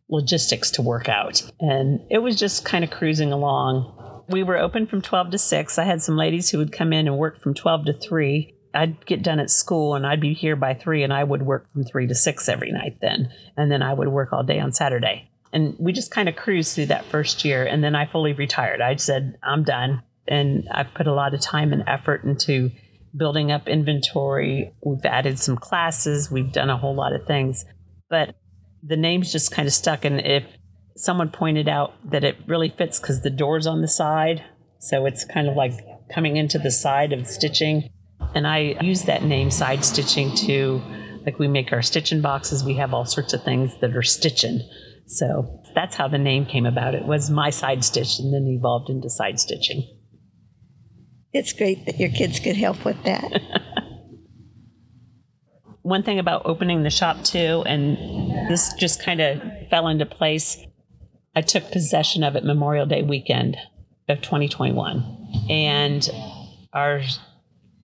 logistics 0.09 0.71
to 0.73 0.83
work 0.83 1.09
out. 1.09 1.43
And 1.61 2.01
it 2.11 2.19
was 2.19 2.37
just 2.37 2.65
kind 2.65 2.85
of 2.85 2.91
cruising 2.91 3.33
along. 3.33 4.25
We 4.29 4.43
were 4.43 4.57
open 4.57 4.87
from 4.87 5.03
12 5.03 5.31
to 5.33 5.39
6. 5.39 5.79
I 5.79 5.85
had 5.85 6.03
some 6.03 6.17
ladies 6.17 6.51
who 6.51 6.59
would 6.59 6.73
come 6.73 6.93
in 6.93 7.07
and 7.07 7.19
work 7.19 7.41
from 7.41 7.55
12 7.55 7.87
to 7.87 7.93
3. 7.93 8.56
I'd 8.77 9.07
get 9.07 9.23
done 9.23 9.41
at 9.41 9.51
school 9.51 9.95
and 9.95 10.07
I'd 10.07 10.21
be 10.21 10.35
here 10.35 10.57
by 10.57 10.75
3 10.75 11.03
and 11.03 11.13
I 11.13 11.25
would 11.25 11.43
work 11.43 11.73
from 11.73 11.85
3 11.85 12.07
to 12.09 12.15
6 12.15 12.49
every 12.49 12.71
night 12.71 12.99
then. 13.01 13.33
And 13.57 13.71
then 13.71 13.83
I 13.83 13.93
would 13.93 14.09
work 14.09 14.33
all 14.33 14.43
day 14.43 14.61
on 14.61 14.73
Saturday. 14.73 15.31
And 15.53 15.75
we 15.79 15.93
just 15.93 16.11
kind 16.11 16.29
of 16.29 16.37
cruised 16.37 16.75
through 16.75 16.87
that 16.87 17.07
first 17.07 17.45
year. 17.45 17.65
And 17.65 17.83
then 17.83 17.95
I 17.95 18.07
fully 18.07 18.35
retired. 18.35 18.81
I 18.81 18.97
said, 18.97 19.39
I'm 19.43 19.65
done. 19.65 20.03
And 20.29 20.69
I've 20.71 20.93
put 20.93 21.07
a 21.07 21.15
lot 21.15 21.35
of 21.35 21.41
time 21.41 21.73
and 21.73 21.85
effort 21.87 22.25
into 22.25 22.71
building 23.17 23.51
up 23.51 23.67
inventory. 23.67 24.73
We've 24.85 25.05
added 25.05 25.39
some 25.39 25.57
classes. 25.57 26.31
We've 26.31 26.53
done 26.53 26.69
a 26.69 26.77
whole 26.77 26.95
lot 26.95 27.15
of 27.15 27.27
things. 27.27 27.65
But 28.11 28.37
the 28.83 28.97
name's 28.97 29.33
just 29.33 29.53
kind 29.53 29.67
of 29.67 29.73
stuck. 29.73 30.05
And 30.05 30.21
if 30.21 30.45
someone 30.97 31.31
pointed 31.31 31.69
out 31.69 31.95
that 32.11 32.25
it 32.25 32.37
really 32.47 32.69
fits 32.69 33.01
because 33.01 33.23
the 33.23 33.31
door's 33.31 33.67
on 33.67 33.81
the 33.81 33.89
side, 33.89 34.45
so 34.79 35.07
it's 35.07 35.25
kind 35.25 35.49
of 35.49 35.57
like 35.57 35.73
coming 36.13 36.37
into 36.37 36.59
the 36.59 36.71
side 36.71 37.13
of 37.13 37.27
stitching. 37.27 37.89
And 38.35 38.47
I 38.47 38.77
use 38.81 39.03
that 39.05 39.23
name 39.23 39.51
side 39.51 39.85
stitching 39.85 40.35
to, 40.37 40.83
like, 41.25 41.39
we 41.39 41.49
make 41.49 41.73
our 41.73 41.83
stitching 41.83 42.21
boxes. 42.21 42.65
We 42.65 42.75
have 42.75 42.93
all 42.93 43.05
sorts 43.05 43.33
of 43.33 43.43
things 43.43 43.73
that 43.81 43.97
are 43.97 44.03
stitching. 44.03 44.61
So 45.07 45.63
that's 45.75 45.97
how 45.97 46.09
the 46.09 46.19
name 46.19 46.47
came 46.47 46.67
about. 46.67 46.95
It 46.95 47.07
was 47.07 47.31
my 47.31 47.51
side 47.51 47.85
stitch 47.85 48.19
and 48.19 48.35
then 48.35 48.47
evolved 48.47 48.91
into 48.91 49.09
side 49.09 49.39
stitching. 49.39 49.89
It's 51.33 51.53
great 51.53 51.87
that 51.87 51.99
your 51.99 52.11
kids 52.11 52.41
could 52.41 52.57
help 52.57 52.85
with 52.85 53.03
that. 53.05 53.43
One 55.83 56.03
thing 56.03 56.19
about 56.19 56.43
opening 56.47 56.83
the 56.83 56.91
shop 56.91 57.23
too, 57.23 57.63
and 57.67 57.97
this 58.51 58.73
just 58.75 59.03
kind 59.03 59.21
of 59.21 59.41
fell 59.71 59.87
into 59.87 60.07
place. 60.07 60.59
I 61.37 61.43
took 61.43 61.71
possession 61.71 62.25
of 62.25 62.35
it 62.35 62.45
Memorial 62.45 62.87
Day 62.87 63.03
weekend 63.03 63.57
of 64.09 64.21
2021. 64.23 65.47
And 65.51 66.09
our 66.73 67.03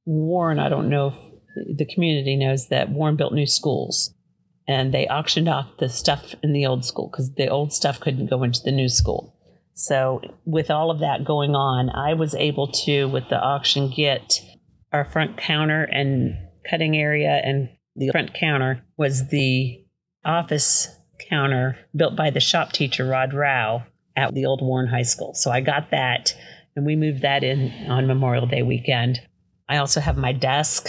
Warren, 0.05 0.59
I 0.59 0.69
don't 0.69 0.89
know 0.89 1.09
if 1.09 1.77
the 1.77 1.87
community 1.87 2.37
knows 2.37 2.69
that 2.69 2.91
Warren 2.91 3.17
built 3.17 3.33
new 3.33 3.47
schools 3.47 4.15
and 4.67 4.93
they 4.93 5.07
auctioned 5.07 5.49
off 5.49 5.77
the 5.79 5.89
stuff 5.89 6.35
in 6.43 6.53
the 6.53 6.67
old 6.67 6.85
school 6.85 7.09
because 7.11 7.33
the 7.35 7.49
old 7.49 7.73
stuff 7.73 8.01
couldn't 8.01 8.31
go 8.31 8.43
into 8.43 8.61
the 8.65 8.73
new 8.73 8.89
school. 8.89 9.37
So, 9.75 10.21
with 10.45 10.71
all 10.71 10.91
of 10.91 11.01
that 11.01 11.25
going 11.25 11.55
on, 11.55 11.91
I 11.91 12.15
was 12.15 12.35
able 12.35 12.69
to, 12.85 13.07
with 13.07 13.29
the 13.31 13.41
auction, 13.41 13.91
get 13.91 14.41
our 14.93 15.05
front 15.05 15.39
counter 15.39 15.85
and 15.85 16.37
cutting 16.69 16.97
area. 16.97 17.41
And 17.43 17.71
the 17.97 18.11
front 18.11 18.35
counter 18.35 18.85
was 18.99 19.29
the 19.29 19.85
office 20.25 20.89
counter 21.31 21.79
built 21.97 22.17
by 22.17 22.31
the 22.31 22.41
shop 22.41 22.73
teacher, 22.73 23.07
Rod 23.07 23.33
Rao, 23.33 23.87
at 24.15 24.35
the 24.35 24.45
old 24.45 24.61
Warren 24.61 24.89
High 24.89 25.03
School. 25.03 25.33
So, 25.35 25.51
I 25.51 25.63
got 25.63 25.91
that 25.91 26.35
and 26.77 26.87
we 26.87 26.97
moved 26.97 27.23
that 27.23 27.43
in 27.43 27.71
on 27.89 28.07
Memorial 28.07 28.47
Day 28.47 28.63
weekend. 28.63 29.21
I 29.69 29.79
also 29.79 30.01
have 30.01 30.17
my 30.17 30.33
desk. 30.33 30.89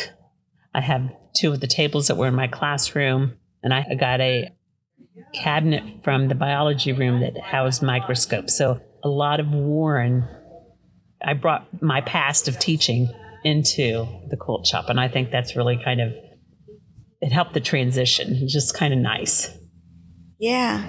I 0.73 0.81
have 0.81 1.11
two 1.35 1.53
of 1.53 1.59
the 1.59 1.67
tables 1.67 2.07
that 2.07 2.17
were 2.17 2.27
in 2.27 2.35
my 2.35 2.47
classroom, 2.47 3.33
and 3.61 3.73
I 3.73 3.95
got 3.95 4.21
a 4.21 4.49
cabinet 5.33 6.03
from 6.03 6.27
the 6.27 6.35
biology 6.35 6.91
room 6.91 7.21
that 7.21 7.39
housed 7.39 7.83
microscopes. 7.83 8.57
So 8.57 8.79
a 9.03 9.09
lot 9.09 9.39
of 9.39 9.47
Warren, 9.49 10.27
I 11.23 11.33
brought 11.33 11.67
my 11.81 12.01
past 12.01 12.47
of 12.47 12.59
teaching 12.59 13.09
into 13.43 14.05
the 14.29 14.37
quilt 14.37 14.65
shop, 14.65 14.89
and 14.89 14.99
I 14.99 15.07
think 15.07 15.31
that's 15.31 15.55
really 15.55 15.79
kind 15.83 16.01
of 16.01 16.13
it 17.21 17.31
helped 17.31 17.53
the 17.53 17.61
transition. 17.61 18.35
It's 18.41 18.51
just 18.51 18.75
kind 18.75 18.93
of 18.93 18.99
nice. 18.99 19.49
Yeah. 20.39 20.83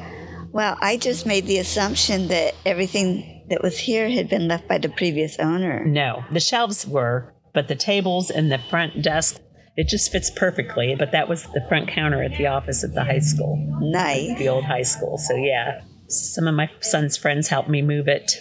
Well, 0.53 0.77
I 0.81 0.97
just 0.97 1.27
made 1.27 1.47
the 1.47 1.59
assumption 1.59 2.29
that 2.29 2.55
everything 2.67 3.47
that 3.51 3.63
was 3.63 3.79
here 3.79 4.09
had 4.09 4.29
been 4.29 4.49
left 4.49 4.67
by 4.67 4.79
the 4.79 4.89
previous 4.89 5.39
owner. 5.39 5.85
No, 5.85 6.25
the 6.33 6.41
shelves 6.41 6.87
were, 6.87 7.35
but 7.55 7.69
the 7.69 7.75
tables 7.77 8.31
and 8.31 8.51
the 8.53 8.59
front 8.59 9.03
desk 9.03 9.41
it 9.77 9.89
just 9.89 10.13
fits 10.13 10.31
perfectly. 10.31 10.95
But 10.97 11.13
that 11.13 11.29
was 11.29 11.45
the 11.53 11.65
front 11.69 11.89
counter 11.89 12.23
at 12.23 12.37
the 12.37 12.47
office 12.47 12.85
at 12.85 12.95
the 12.95 13.05
high 13.05 13.19
school, 13.19 13.57
Nice. 13.81 14.39
the 14.39 14.49
old 14.49 14.65
high 14.65 14.83
school. 14.83 15.19
So 15.19 15.35
yeah, 15.35 15.81
some 16.09 16.47
of 16.47 16.55
my 16.55 16.71
son's 16.81 17.17
friends 17.17 17.49
helped 17.49 17.69
me 17.69 17.83
move 17.83 18.07
it 18.09 18.33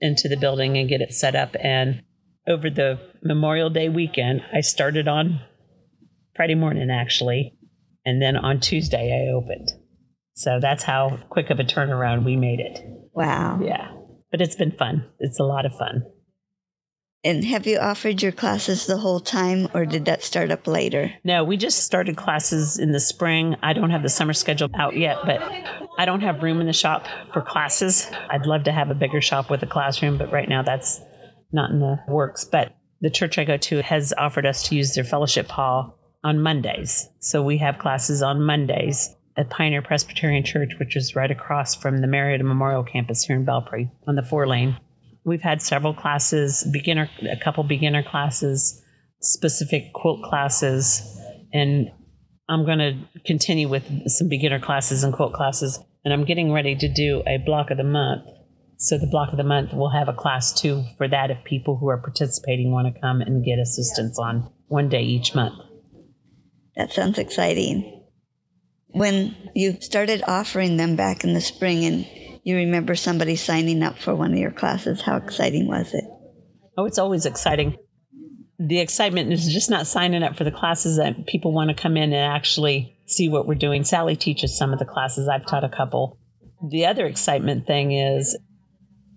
into 0.00 0.28
the 0.28 0.36
building 0.36 0.76
and 0.76 0.88
get 0.88 1.00
it 1.00 1.12
set 1.14 1.34
up. 1.34 1.54
And 1.60 2.02
over 2.46 2.68
the 2.68 2.98
Memorial 3.22 3.70
Day 3.70 3.88
weekend, 3.88 4.42
I 4.52 4.60
started 4.60 5.08
on 5.08 5.40
Friday 6.34 6.54
morning 6.54 6.90
actually, 6.90 7.54
and 8.04 8.20
then 8.20 8.36
on 8.36 8.60
Tuesday 8.60 9.10
I 9.26 9.32
opened. 9.32 9.70
So 10.34 10.58
that's 10.60 10.82
how 10.82 11.18
quick 11.30 11.50
of 11.50 11.60
a 11.60 11.64
turnaround 11.64 12.24
we 12.24 12.36
made 12.36 12.60
it. 12.60 12.80
Wow. 13.14 13.60
Yeah. 13.62 13.90
But 14.30 14.40
it's 14.40 14.56
been 14.56 14.72
fun. 14.72 15.06
It's 15.18 15.38
a 15.38 15.44
lot 15.44 15.66
of 15.66 15.76
fun. 15.76 16.02
And 17.24 17.44
have 17.44 17.68
you 17.68 17.78
offered 17.78 18.20
your 18.20 18.32
classes 18.32 18.86
the 18.86 18.96
whole 18.96 19.20
time, 19.20 19.68
or 19.74 19.86
did 19.86 20.06
that 20.06 20.24
start 20.24 20.50
up 20.50 20.66
later? 20.66 21.12
No, 21.22 21.44
we 21.44 21.56
just 21.56 21.84
started 21.84 22.16
classes 22.16 22.78
in 22.78 22.90
the 22.90 22.98
spring. 22.98 23.54
I 23.62 23.74
don't 23.74 23.90
have 23.90 24.02
the 24.02 24.08
summer 24.08 24.32
schedule 24.32 24.68
out 24.74 24.96
yet, 24.96 25.18
but 25.24 25.40
I 25.98 26.04
don't 26.04 26.22
have 26.22 26.42
room 26.42 26.60
in 26.60 26.66
the 26.66 26.72
shop 26.72 27.06
for 27.32 27.40
classes. 27.40 28.10
I'd 28.28 28.46
love 28.46 28.64
to 28.64 28.72
have 28.72 28.90
a 28.90 28.94
bigger 28.94 29.20
shop 29.20 29.50
with 29.50 29.62
a 29.62 29.68
classroom, 29.68 30.18
but 30.18 30.32
right 30.32 30.48
now 30.48 30.62
that's 30.62 31.00
not 31.52 31.70
in 31.70 31.78
the 31.78 32.00
works. 32.08 32.44
But 32.44 32.74
the 33.00 33.10
church 33.10 33.38
I 33.38 33.44
go 33.44 33.56
to 33.56 33.82
has 33.82 34.12
offered 34.18 34.46
us 34.46 34.68
to 34.68 34.74
use 34.74 34.94
their 34.94 35.04
fellowship 35.04 35.48
hall 35.48 35.98
on 36.24 36.42
Mondays. 36.42 37.08
So 37.20 37.40
we 37.40 37.58
have 37.58 37.78
classes 37.78 38.22
on 38.22 38.42
Mondays 38.42 39.14
at 39.36 39.48
Pioneer 39.48 39.82
Presbyterian 39.82 40.44
Church, 40.44 40.72
which 40.78 40.96
is 40.96 41.14
right 41.14 41.30
across 41.30 41.74
from 41.74 41.98
the 41.98 42.08
Marietta 42.08 42.42
Memorial 42.42 42.82
Campus 42.82 43.24
here 43.24 43.36
in 43.36 43.46
Belpre 43.46 43.90
on 44.08 44.16
the 44.16 44.22
four 44.24 44.48
lane. 44.48 44.76
We've 45.24 45.42
had 45.42 45.62
several 45.62 45.94
classes, 45.94 46.66
beginner, 46.72 47.08
a 47.30 47.36
couple 47.42 47.62
beginner 47.64 48.02
classes, 48.02 48.82
specific 49.20 49.92
quilt 49.92 50.22
classes, 50.24 51.00
and 51.52 51.90
I'm 52.48 52.64
going 52.66 52.78
to 52.78 53.20
continue 53.24 53.68
with 53.68 53.84
some 54.08 54.28
beginner 54.28 54.60
classes 54.60 55.04
and 55.04 55.12
quilt 55.14 55.32
classes. 55.32 55.78
And 56.04 56.12
I'm 56.12 56.24
getting 56.24 56.52
ready 56.52 56.74
to 56.74 56.92
do 56.92 57.22
a 57.26 57.38
block 57.38 57.70
of 57.70 57.76
the 57.76 57.84
month. 57.84 58.24
So 58.76 58.98
the 58.98 59.06
block 59.06 59.30
of 59.30 59.36
the 59.36 59.44
month 59.44 59.72
will 59.72 59.90
have 59.90 60.08
a 60.08 60.12
class 60.12 60.52
too 60.52 60.84
for 60.98 61.06
that 61.06 61.30
if 61.30 61.44
people 61.44 61.76
who 61.76 61.88
are 61.88 61.98
participating 61.98 62.72
want 62.72 62.92
to 62.92 63.00
come 63.00 63.20
and 63.20 63.44
get 63.44 63.60
assistance 63.60 64.18
on 64.18 64.50
one 64.66 64.88
day 64.88 65.02
each 65.02 65.36
month. 65.36 65.54
That 66.76 66.90
sounds 66.90 67.18
exciting. 67.18 68.04
When 68.88 69.36
you 69.54 69.80
started 69.80 70.24
offering 70.26 70.76
them 70.76 70.96
back 70.96 71.22
in 71.22 71.32
the 71.32 71.40
spring 71.40 71.84
and 71.84 72.06
you 72.42 72.56
remember 72.56 72.94
somebody 72.94 73.36
signing 73.36 73.82
up 73.82 73.98
for 73.98 74.14
one 74.14 74.32
of 74.32 74.38
your 74.38 74.50
classes, 74.50 75.00
how 75.00 75.16
exciting 75.16 75.68
was 75.68 75.94
it? 75.94 76.04
Oh, 76.76 76.86
it's 76.86 76.98
always 76.98 77.26
exciting. 77.26 77.76
The 78.58 78.80
excitement 78.80 79.32
is 79.32 79.52
just 79.52 79.70
not 79.70 79.86
signing 79.86 80.22
up 80.22 80.36
for 80.36 80.44
the 80.44 80.50
classes 80.50 80.96
that 80.96 81.26
people 81.26 81.52
want 81.52 81.70
to 81.70 81.80
come 81.80 81.96
in 81.96 82.12
and 82.12 82.14
actually 82.14 82.96
see 83.06 83.28
what 83.28 83.46
we're 83.46 83.54
doing. 83.54 83.84
Sally 83.84 84.16
teaches 84.16 84.56
some 84.56 84.72
of 84.72 84.78
the 84.78 84.84
classes, 84.84 85.28
I've 85.28 85.46
taught 85.46 85.64
a 85.64 85.68
couple. 85.68 86.18
The 86.68 86.86
other 86.86 87.06
excitement 87.06 87.66
thing 87.66 87.92
is 87.92 88.36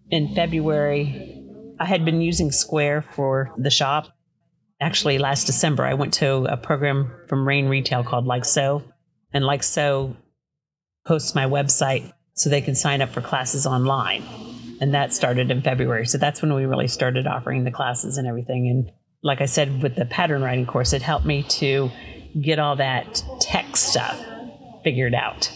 in 0.09 0.33
February, 0.35 1.43
I 1.79 1.85
had 1.85 2.05
been 2.05 2.21
using 2.21 2.51
Square 2.51 3.03
for 3.13 3.53
the 3.57 3.69
shop. 3.69 4.07
Actually, 4.79 5.17
last 5.17 5.45
December, 5.45 5.83
I 5.83 5.93
went 5.93 6.13
to 6.15 6.45
a 6.45 6.57
program 6.57 7.11
from 7.27 7.47
Rain 7.47 7.67
Retail 7.67 8.03
called 8.03 8.25
Like 8.25 8.45
Sew. 8.45 8.83
And 9.33 9.45
Like 9.45 9.63
Sew 9.63 10.15
hosts 11.05 11.35
my 11.35 11.45
website 11.45 12.11
so 12.35 12.49
they 12.49 12.61
can 12.61 12.75
sign 12.75 13.01
up 13.01 13.09
for 13.09 13.21
classes 13.21 13.65
online. 13.65 14.23
And 14.79 14.93
that 14.93 15.13
started 15.13 15.51
in 15.51 15.61
February. 15.61 16.05
So 16.05 16.17
that's 16.17 16.41
when 16.41 16.53
we 16.53 16.65
really 16.65 16.87
started 16.87 17.27
offering 17.27 17.63
the 17.63 17.71
classes 17.71 18.17
and 18.17 18.27
everything. 18.27 18.67
And 18.67 18.91
like 19.23 19.41
I 19.41 19.45
said, 19.45 19.81
with 19.81 19.95
the 19.95 20.05
pattern 20.05 20.41
writing 20.41 20.65
course, 20.65 20.93
it 20.93 21.01
helped 21.01 21.25
me 21.25 21.43
to 21.43 21.89
get 22.39 22.59
all 22.59 22.75
that 22.75 23.23
tech 23.39 23.77
stuff 23.77 24.21
figured 24.83 25.15
out. 25.15 25.51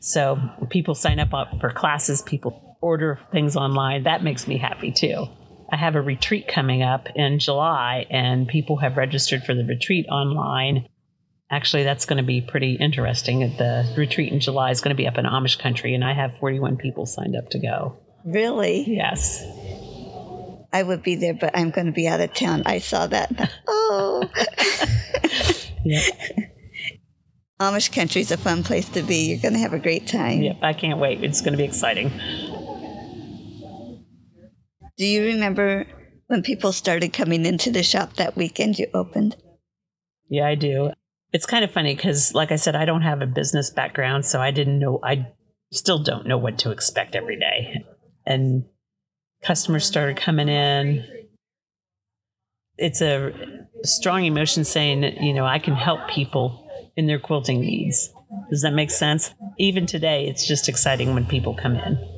So 0.00 0.38
people 0.70 0.94
sign 0.94 1.20
up 1.20 1.30
for 1.60 1.70
classes, 1.70 2.20
people 2.20 2.76
order 2.82 3.18
things 3.32 3.56
online. 3.56 4.02
That 4.02 4.22
makes 4.22 4.46
me 4.46 4.58
happy 4.58 4.92
too. 4.92 5.26
I 5.72 5.76
have 5.76 5.94
a 5.94 6.02
retreat 6.02 6.46
coming 6.46 6.82
up 6.82 7.08
in 7.14 7.38
July, 7.38 8.06
and 8.10 8.46
people 8.46 8.76
have 8.76 8.98
registered 8.98 9.44
for 9.44 9.54
the 9.54 9.64
retreat 9.64 10.06
online. 10.10 10.86
Actually, 11.50 11.84
that's 11.84 12.06
going 12.06 12.16
to 12.16 12.24
be 12.24 12.40
pretty 12.40 12.74
interesting. 12.74 13.40
The 13.40 13.92
retreat 13.96 14.32
in 14.32 14.40
July 14.40 14.70
is 14.70 14.80
going 14.80 14.96
to 14.96 15.00
be 15.00 15.06
up 15.06 15.18
in 15.18 15.24
Amish 15.24 15.58
country, 15.58 15.94
and 15.94 16.04
I 16.04 16.14
have 16.14 16.38
41 16.38 16.76
people 16.78 17.06
signed 17.06 17.36
up 17.36 17.50
to 17.50 17.58
go. 17.58 17.98
Really? 18.24 18.84
Yes. 18.86 19.44
I 20.72 20.82
would 20.82 21.02
be 21.02 21.14
there, 21.14 21.34
but 21.34 21.56
I'm 21.56 21.70
going 21.70 21.86
to 21.86 21.92
be 21.92 22.08
out 22.08 22.20
of 22.20 22.34
town. 22.34 22.62
I 22.66 22.78
saw 22.78 23.06
that. 23.06 23.50
Oh. 23.66 24.28
Yeah. 25.84 26.00
Amish 27.60 27.92
country's 27.92 28.30
a 28.30 28.36
fun 28.36 28.64
place 28.64 28.88
to 28.90 29.02
be. 29.02 29.28
You're 29.28 29.40
going 29.40 29.52
to 29.52 29.60
have 29.60 29.74
a 29.74 29.78
great 29.78 30.06
time. 30.06 30.42
Yep, 30.42 30.56
I 30.62 30.72
can't 30.72 30.98
wait. 30.98 31.22
It's 31.22 31.40
going 31.40 31.52
to 31.52 31.58
be 31.58 31.64
exciting. 31.64 32.10
Do 34.96 35.04
you 35.04 35.24
remember 35.24 35.86
when 36.26 36.42
people 36.42 36.72
started 36.72 37.12
coming 37.12 37.44
into 37.46 37.70
the 37.70 37.82
shop 37.82 38.14
that 38.14 38.36
weekend 38.36 38.78
you 38.78 38.86
opened? 38.94 39.36
Yeah, 40.28 40.48
I 40.48 40.54
do. 40.54 40.90
It's 41.34 41.46
kind 41.46 41.64
of 41.64 41.72
funny 41.72 41.96
because, 41.96 42.32
like 42.32 42.52
I 42.52 42.56
said, 42.56 42.76
I 42.76 42.84
don't 42.84 43.02
have 43.02 43.20
a 43.20 43.26
business 43.26 43.68
background, 43.68 44.24
so 44.24 44.40
I 44.40 44.52
didn't 44.52 44.78
know, 44.78 45.00
I 45.02 45.26
still 45.72 45.98
don't 45.98 46.28
know 46.28 46.38
what 46.38 46.58
to 46.58 46.70
expect 46.70 47.16
every 47.16 47.36
day. 47.36 47.84
And 48.24 48.64
customers 49.42 49.84
started 49.84 50.16
coming 50.16 50.48
in. 50.48 51.04
It's 52.78 53.02
a 53.02 53.32
strong 53.82 54.24
emotion 54.24 54.62
saying 54.62 55.00
that, 55.00 55.20
you 55.20 55.34
know, 55.34 55.44
I 55.44 55.58
can 55.58 55.74
help 55.74 56.08
people 56.08 56.70
in 56.96 57.08
their 57.08 57.18
quilting 57.18 57.60
needs. 57.60 58.14
Does 58.48 58.62
that 58.62 58.72
make 58.72 58.92
sense? 58.92 59.34
Even 59.58 59.86
today, 59.86 60.28
it's 60.28 60.46
just 60.46 60.68
exciting 60.68 61.14
when 61.14 61.26
people 61.26 61.56
come 61.60 61.74
in. 61.74 62.13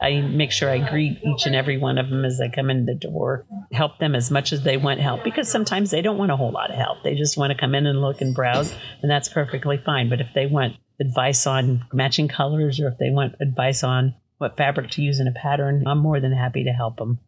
I 0.00 0.20
make 0.22 0.50
sure 0.50 0.70
I 0.70 0.88
greet 0.88 1.18
each 1.22 1.46
and 1.46 1.54
every 1.54 1.76
one 1.76 1.98
of 1.98 2.08
them 2.08 2.24
as 2.24 2.38
they 2.38 2.48
come 2.48 2.70
in 2.70 2.86
the 2.86 2.94
door, 2.94 3.46
help 3.72 3.98
them 3.98 4.14
as 4.14 4.30
much 4.30 4.52
as 4.52 4.62
they 4.62 4.78
want 4.78 5.00
help 5.00 5.24
because 5.24 5.50
sometimes 5.50 5.90
they 5.90 6.00
don't 6.00 6.16
want 6.16 6.30
a 6.30 6.36
whole 6.36 6.52
lot 6.52 6.70
of 6.70 6.76
help. 6.76 7.02
They 7.04 7.14
just 7.14 7.36
want 7.36 7.52
to 7.52 7.58
come 7.58 7.74
in 7.74 7.86
and 7.86 8.00
look 8.00 8.20
and 8.20 8.34
browse, 8.34 8.74
and 9.02 9.10
that's 9.10 9.28
perfectly 9.28 9.76
fine. 9.84 10.08
But 10.08 10.20
if 10.20 10.28
they 10.34 10.46
want 10.46 10.76
advice 11.00 11.46
on 11.46 11.84
matching 11.92 12.28
colors 12.28 12.80
or 12.80 12.88
if 12.88 12.98
they 12.98 13.10
want 13.10 13.34
advice 13.40 13.84
on 13.84 14.14
what 14.38 14.56
fabric 14.56 14.90
to 14.92 15.02
use 15.02 15.20
in 15.20 15.28
a 15.28 15.32
pattern, 15.32 15.84
I'm 15.86 15.98
more 15.98 16.18
than 16.18 16.32
happy 16.32 16.64
to 16.64 16.70
help 16.70 16.96
them. 16.96 17.18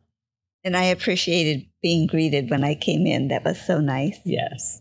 And 0.65 0.77
I 0.77 0.85
appreciated 0.85 1.67
being 1.83 2.07
greeted 2.07 2.49
when 2.49 2.65
I 2.65 2.75
came 2.75 3.07
in. 3.07 3.29
That 3.29 3.45
was 3.45 3.61
so 3.61 3.81
nice. 3.81 4.19
Yes. 4.25 4.81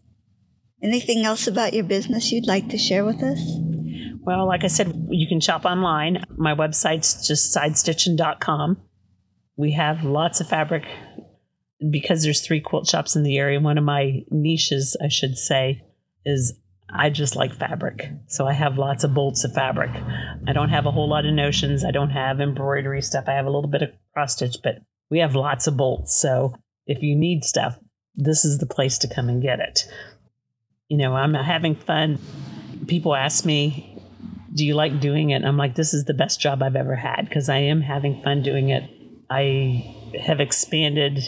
Anything 0.81 1.25
else 1.25 1.47
about 1.47 1.73
your 1.73 1.83
business 1.83 2.31
you'd 2.31 2.47
like 2.47 2.69
to 2.69 2.77
share 2.77 3.03
with 3.03 3.21
us? 3.21 3.39
Well, 4.23 4.45
like 4.45 4.63
I 4.63 4.67
said, 4.67 5.07
you 5.09 5.27
can 5.27 5.39
shop 5.39 5.65
online. 5.65 6.23
My 6.37 6.53
website's 6.53 7.27
just 7.27 7.55
sidestitchin.com. 7.55 8.77
We 9.57 9.71
have 9.71 10.03
lots 10.03 10.41
of 10.41 10.47
fabric 10.47 10.83
because 11.89 12.21
there's 12.23 12.41
three 12.41 12.61
quilt 12.61 12.87
shops 12.87 13.15
in 13.15 13.23
the 13.23 13.37
area. 13.37 13.59
One 13.59 13.79
of 13.79 13.83
my 13.83 14.21
niches, 14.29 14.95
I 15.03 15.07
should 15.07 15.37
say, 15.37 15.83
is 16.23 16.53
I 16.93 17.09
just 17.09 17.35
like 17.35 17.55
fabric. 17.55 18.09
So 18.27 18.47
I 18.47 18.53
have 18.53 18.77
lots 18.77 19.03
of 19.03 19.13
bolts 19.13 19.43
of 19.43 19.53
fabric. 19.53 19.91
I 20.47 20.53
don't 20.53 20.69
have 20.69 20.85
a 20.85 20.91
whole 20.91 21.09
lot 21.09 21.25
of 21.25 21.33
notions. 21.33 21.83
I 21.83 21.91
don't 21.91 22.11
have 22.11 22.39
embroidery 22.39 23.01
stuff. 23.01 23.25
I 23.27 23.33
have 23.33 23.45
a 23.45 23.51
little 23.51 23.69
bit 23.69 23.81
of 23.81 23.89
cross 24.13 24.33
stitch, 24.33 24.57
but 24.63 24.81
we 25.09 25.19
have 25.19 25.35
lots 25.35 25.67
of 25.67 25.77
bolts. 25.77 26.15
So 26.15 26.53
if 26.85 27.01
you 27.01 27.15
need 27.15 27.43
stuff, 27.43 27.79
this 28.15 28.45
is 28.45 28.59
the 28.59 28.65
place 28.65 28.99
to 28.99 29.07
come 29.13 29.29
and 29.29 29.41
get 29.41 29.59
it. 29.59 29.87
You 30.89 30.97
know, 30.97 31.15
I'm 31.15 31.33
having 31.33 31.75
fun. 31.75 32.19
People 32.87 33.15
ask 33.15 33.45
me, 33.45 33.90
do 34.53 34.65
you 34.65 34.75
like 34.75 34.99
doing 34.99 35.29
it? 35.29 35.43
I'm 35.43 35.57
like, 35.57 35.75
this 35.75 35.93
is 35.93 36.05
the 36.05 36.13
best 36.13 36.41
job 36.41 36.61
I've 36.61 36.75
ever 36.75 36.95
had 36.95 37.25
because 37.27 37.49
I 37.49 37.57
am 37.57 37.81
having 37.81 38.21
fun 38.21 38.43
doing 38.43 38.69
it. 38.69 38.83
I 39.29 39.95
have 40.19 40.41
expanded, 40.41 41.19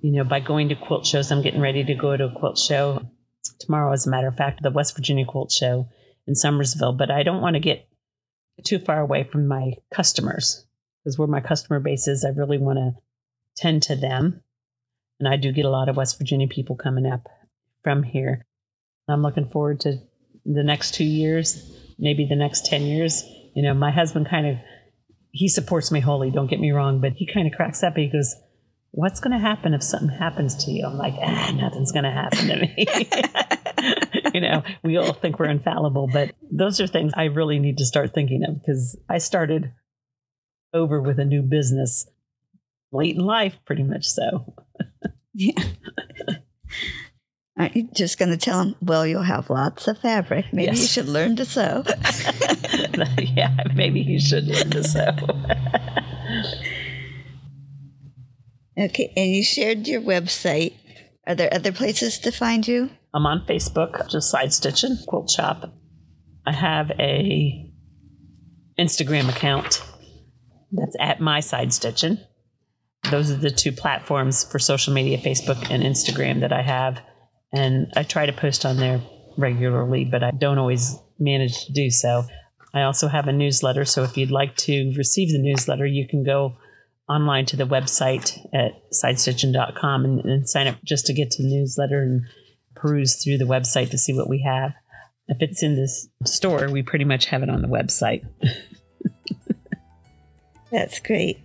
you 0.00 0.12
know, 0.12 0.24
by 0.24 0.40
going 0.40 0.68
to 0.68 0.76
quilt 0.76 1.06
shows. 1.06 1.32
I'm 1.32 1.42
getting 1.42 1.60
ready 1.60 1.82
to 1.84 1.94
go 1.94 2.16
to 2.16 2.26
a 2.26 2.38
quilt 2.38 2.58
show 2.58 3.02
tomorrow, 3.58 3.92
as 3.92 4.06
a 4.06 4.10
matter 4.10 4.28
of 4.28 4.36
fact, 4.36 4.62
the 4.62 4.70
West 4.70 4.94
Virginia 4.94 5.24
Quilt 5.24 5.50
Show 5.50 5.88
in 6.26 6.34
Summersville. 6.34 6.96
But 6.96 7.10
I 7.10 7.22
don't 7.22 7.42
want 7.42 7.54
to 7.54 7.60
get 7.60 7.88
too 8.64 8.78
far 8.78 9.00
away 9.00 9.24
from 9.24 9.48
my 9.48 9.72
customers 9.92 10.64
because 11.02 11.18
where 11.18 11.28
my 11.28 11.40
customer 11.40 11.80
base 11.80 12.06
is, 12.06 12.24
I 12.24 12.28
really 12.28 12.58
want 12.58 12.78
to 12.78 12.92
tend 13.56 13.82
to 13.84 13.96
them. 13.96 14.40
And 15.18 15.28
I 15.28 15.36
do 15.36 15.52
get 15.52 15.64
a 15.64 15.70
lot 15.70 15.88
of 15.88 15.96
West 15.96 16.18
Virginia 16.18 16.48
people 16.48 16.76
coming 16.76 17.06
up 17.06 17.28
from 17.82 18.02
here. 18.02 18.44
I'm 19.08 19.22
looking 19.22 19.48
forward 19.48 19.80
to 19.80 19.98
the 20.44 20.62
next 20.62 20.94
two 20.94 21.04
years 21.04 21.81
maybe 22.02 22.26
the 22.28 22.36
next 22.36 22.66
10 22.66 22.82
years. 22.82 23.24
You 23.54 23.62
know, 23.62 23.72
my 23.72 23.92
husband 23.92 24.28
kind 24.28 24.46
of, 24.46 24.56
he 25.30 25.48
supports 25.48 25.90
me 25.90 26.00
wholly, 26.00 26.30
don't 26.30 26.50
get 26.50 26.60
me 26.60 26.72
wrong, 26.72 27.00
but 27.00 27.12
he 27.12 27.26
kind 27.26 27.46
of 27.46 27.54
cracks 27.54 27.82
up. 27.82 27.96
He 27.96 28.08
goes, 28.08 28.34
What's 28.94 29.20
going 29.20 29.32
to 29.32 29.38
happen 29.38 29.72
if 29.72 29.82
something 29.82 30.10
happens 30.10 30.66
to 30.66 30.70
you? 30.70 30.84
I'm 30.84 30.98
like, 30.98 31.14
ah, 31.18 31.50
nothing's 31.56 31.92
going 31.92 32.04
to 32.04 32.10
happen 32.10 32.46
to 32.48 32.56
me. 32.56 32.86
you 34.34 34.42
know, 34.42 34.62
we 34.82 34.98
all 34.98 35.14
think 35.14 35.38
we're 35.38 35.46
infallible, 35.46 36.10
but 36.12 36.32
those 36.50 36.78
are 36.78 36.86
things 36.86 37.14
I 37.16 37.24
really 37.24 37.58
need 37.58 37.78
to 37.78 37.86
start 37.86 38.12
thinking 38.12 38.44
of 38.46 38.60
because 38.60 38.98
I 39.08 39.16
started 39.16 39.72
over 40.74 41.00
with 41.00 41.18
a 41.18 41.24
new 41.24 41.40
business 41.40 42.06
late 42.92 43.16
in 43.16 43.24
life, 43.24 43.56
pretty 43.64 43.82
much 43.82 44.04
so. 44.04 44.52
yeah. 45.32 45.54
Aren't 47.58 47.76
you 47.76 47.88
just 47.94 48.18
going 48.18 48.30
to 48.30 48.38
tell 48.38 48.64
them, 48.64 48.76
well, 48.80 49.06
you'll 49.06 49.22
have 49.22 49.50
lots 49.50 49.86
of 49.86 49.98
fabric. 49.98 50.46
Maybe 50.52 50.72
yes. 50.72 50.80
you 50.80 50.86
should 50.86 51.08
learn 51.08 51.36
to 51.36 51.44
sew. 51.44 51.84
yeah, 53.18 53.54
maybe 53.74 54.00
you 54.00 54.18
should 54.18 54.44
learn 54.44 54.70
to 54.70 54.82
sew. 54.82 55.10
okay, 58.78 59.12
and 59.16 59.30
you 59.30 59.44
shared 59.44 59.86
your 59.86 60.00
website. 60.00 60.74
Are 61.26 61.34
there 61.34 61.52
other 61.52 61.72
places 61.72 62.18
to 62.20 62.32
find 62.32 62.66
you? 62.66 62.90
I'm 63.14 63.26
on 63.26 63.44
Facebook, 63.46 64.08
just 64.08 64.30
Side 64.30 64.48
Stitchin' 64.48 65.04
Quilt 65.06 65.30
Shop. 65.30 65.74
I 66.46 66.52
have 66.52 66.90
a 66.98 67.70
Instagram 68.78 69.28
account 69.28 69.82
that's 70.72 70.96
at 70.98 71.20
my 71.20 71.40
Side 71.40 71.68
Stitchin'. 71.68 72.18
Those 73.10 73.30
are 73.30 73.36
the 73.36 73.50
two 73.50 73.72
platforms 73.72 74.44
for 74.44 74.58
social 74.58 74.94
media, 74.94 75.18
Facebook 75.18 75.70
and 75.70 75.82
Instagram, 75.82 76.40
that 76.40 76.52
I 76.52 76.62
have 76.62 77.02
and 77.52 77.92
I 77.96 78.02
try 78.02 78.26
to 78.26 78.32
post 78.32 78.64
on 78.64 78.76
there 78.76 79.00
regularly, 79.36 80.04
but 80.04 80.22
I 80.22 80.30
don't 80.30 80.58
always 80.58 80.96
manage 81.18 81.66
to 81.66 81.72
do 81.72 81.90
so. 81.90 82.24
I 82.74 82.82
also 82.82 83.08
have 83.08 83.28
a 83.28 83.32
newsletter, 83.32 83.84
so 83.84 84.02
if 84.02 84.16
you'd 84.16 84.30
like 84.30 84.56
to 84.56 84.92
receive 84.96 85.30
the 85.30 85.38
newsletter, 85.38 85.86
you 85.86 86.08
can 86.08 86.24
go 86.24 86.56
online 87.08 87.44
to 87.46 87.56
the 87.56 87.66
website 87.66 88.38
at 88.54 88.72
sidestitchin.com 88.92 90.04
and, 90.04 90.20
and 90.20 90.48
sign 90.48 90.66
up 90.66 90.76
just 90.84 91.06
to 91.06 91.12
get 91.12 91.30
to 91.32 91.42
the 91.42 91.48
newsletter 91.48 92.02
and 92.02 92.22
peruse 92.74 93.22
through 93.22 93.38
the 93.38 93.44
website 93.44 93.90
to 93.90 93.98
see 93.98 94.14
what 94.14 94.28
we 94.28 94.42
have. 94.42 94.72
If 95.28 95.38
it's 95.40 95.62
in 95.62 95.76
this 95.76 96.08
store, 96.24 96.68
we 96.70 96.82
pretty 96.82 97.04
much 97.04 97.26
have 97.26 97.42
it 97.42 97.50
on 97.50 97.62
the 97.62 97.68
website. 97.68 98.24
That's 100.70 101.00
great. 101.00 101.38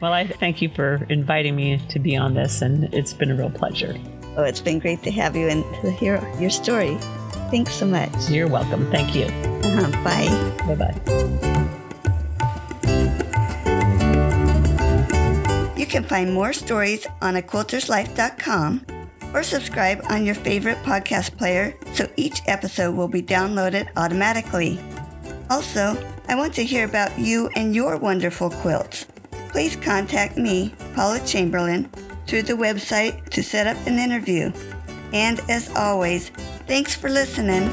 Well, 0.00 0.12
I 0.12 0.26
thank 0.26 0.62
you 0.62 0.70
for 0.70 1.04
inviting 1.10 1.56
me 1.56 1.78
to 1.88 1.98
be 1.98 2.16
on 2.16 2.34
this, 2.34 2.62
and 2.62 2.84
it's 2.94 3.12
been 3.12 3.30
a 3.30 3.34
real 3.34 3.50
pleasure. 3.50 3.94
Oh, 4.40 4.44
it's 4.44 4.62
been 4.62 4.78
great 4.78 5.02
to 5.02 5.10
have 5.10 5.36
you 5.36 5.48
and 5.48 5.62
to 5.82 5.90
hear 5.90 6.16
your 6.40 6.48
story. 6.48 6.96
Thanks 7.50 7.74
so 7.74 7.84
much. 7.84 8.30
You're 8.30 8.48
welcome. 8.48 8.90
Thank 8.90 9.14
you. 9.14 9.24
Uh-huh. 9.26 9.90
Bye. 10.02 10.30
Bye 10.66 10.76
bye. 10.76 10.94
You 15.76 15.84
can 15.84 16.04
find 16.04 16.32
more 16.32 16.54
stories 16.54 17.06
on 17.20 17.34
aquilterslife.com 17.34 18.86
or 19.34 19.42
subscribe 19.42 20.00
on 20.08 20.24
your 20.24 20.36
favorite 20.36 20.78
podcast 20.84 21.36
player 21.36 21.76
so 21.92 22.08
each 22.16 22.40
episode 22.46 22.94
will 22.94 23.08
be 23.08 23.20
downloaded 23.20 23.90
automatically. 23.98 24.80
Also, 25.50 26.02
I 26.28 26.34
want 26.34 26.54
to 26.54 26.64
hear 26.64 26.86
about 26.86 27.18
you 27.18 27.50
and 27.56 27.74
your 27.74 27.98
wonderful 27.98 28.48
quilts. 28.48 29.04
Please 29.50 29.76
contact 29.76 30.38
me, 30.38 30.74
Paula 30.94 31.20
Chamberlain, 31.26 31.90
through 32.30 32.42
the 32.42 32.52
website 32.52 33.28
to 33.30 33.42
set 33.42 33.66
up 33.66 33.76
an 33.88 33.98
interview. 33.98 34.52
And 35.12 35.40
as 35.50 35.68
always, 35.74 36.28
thanks 36.68 36.94
for 36.94 37.10
listening. 37.10 37.68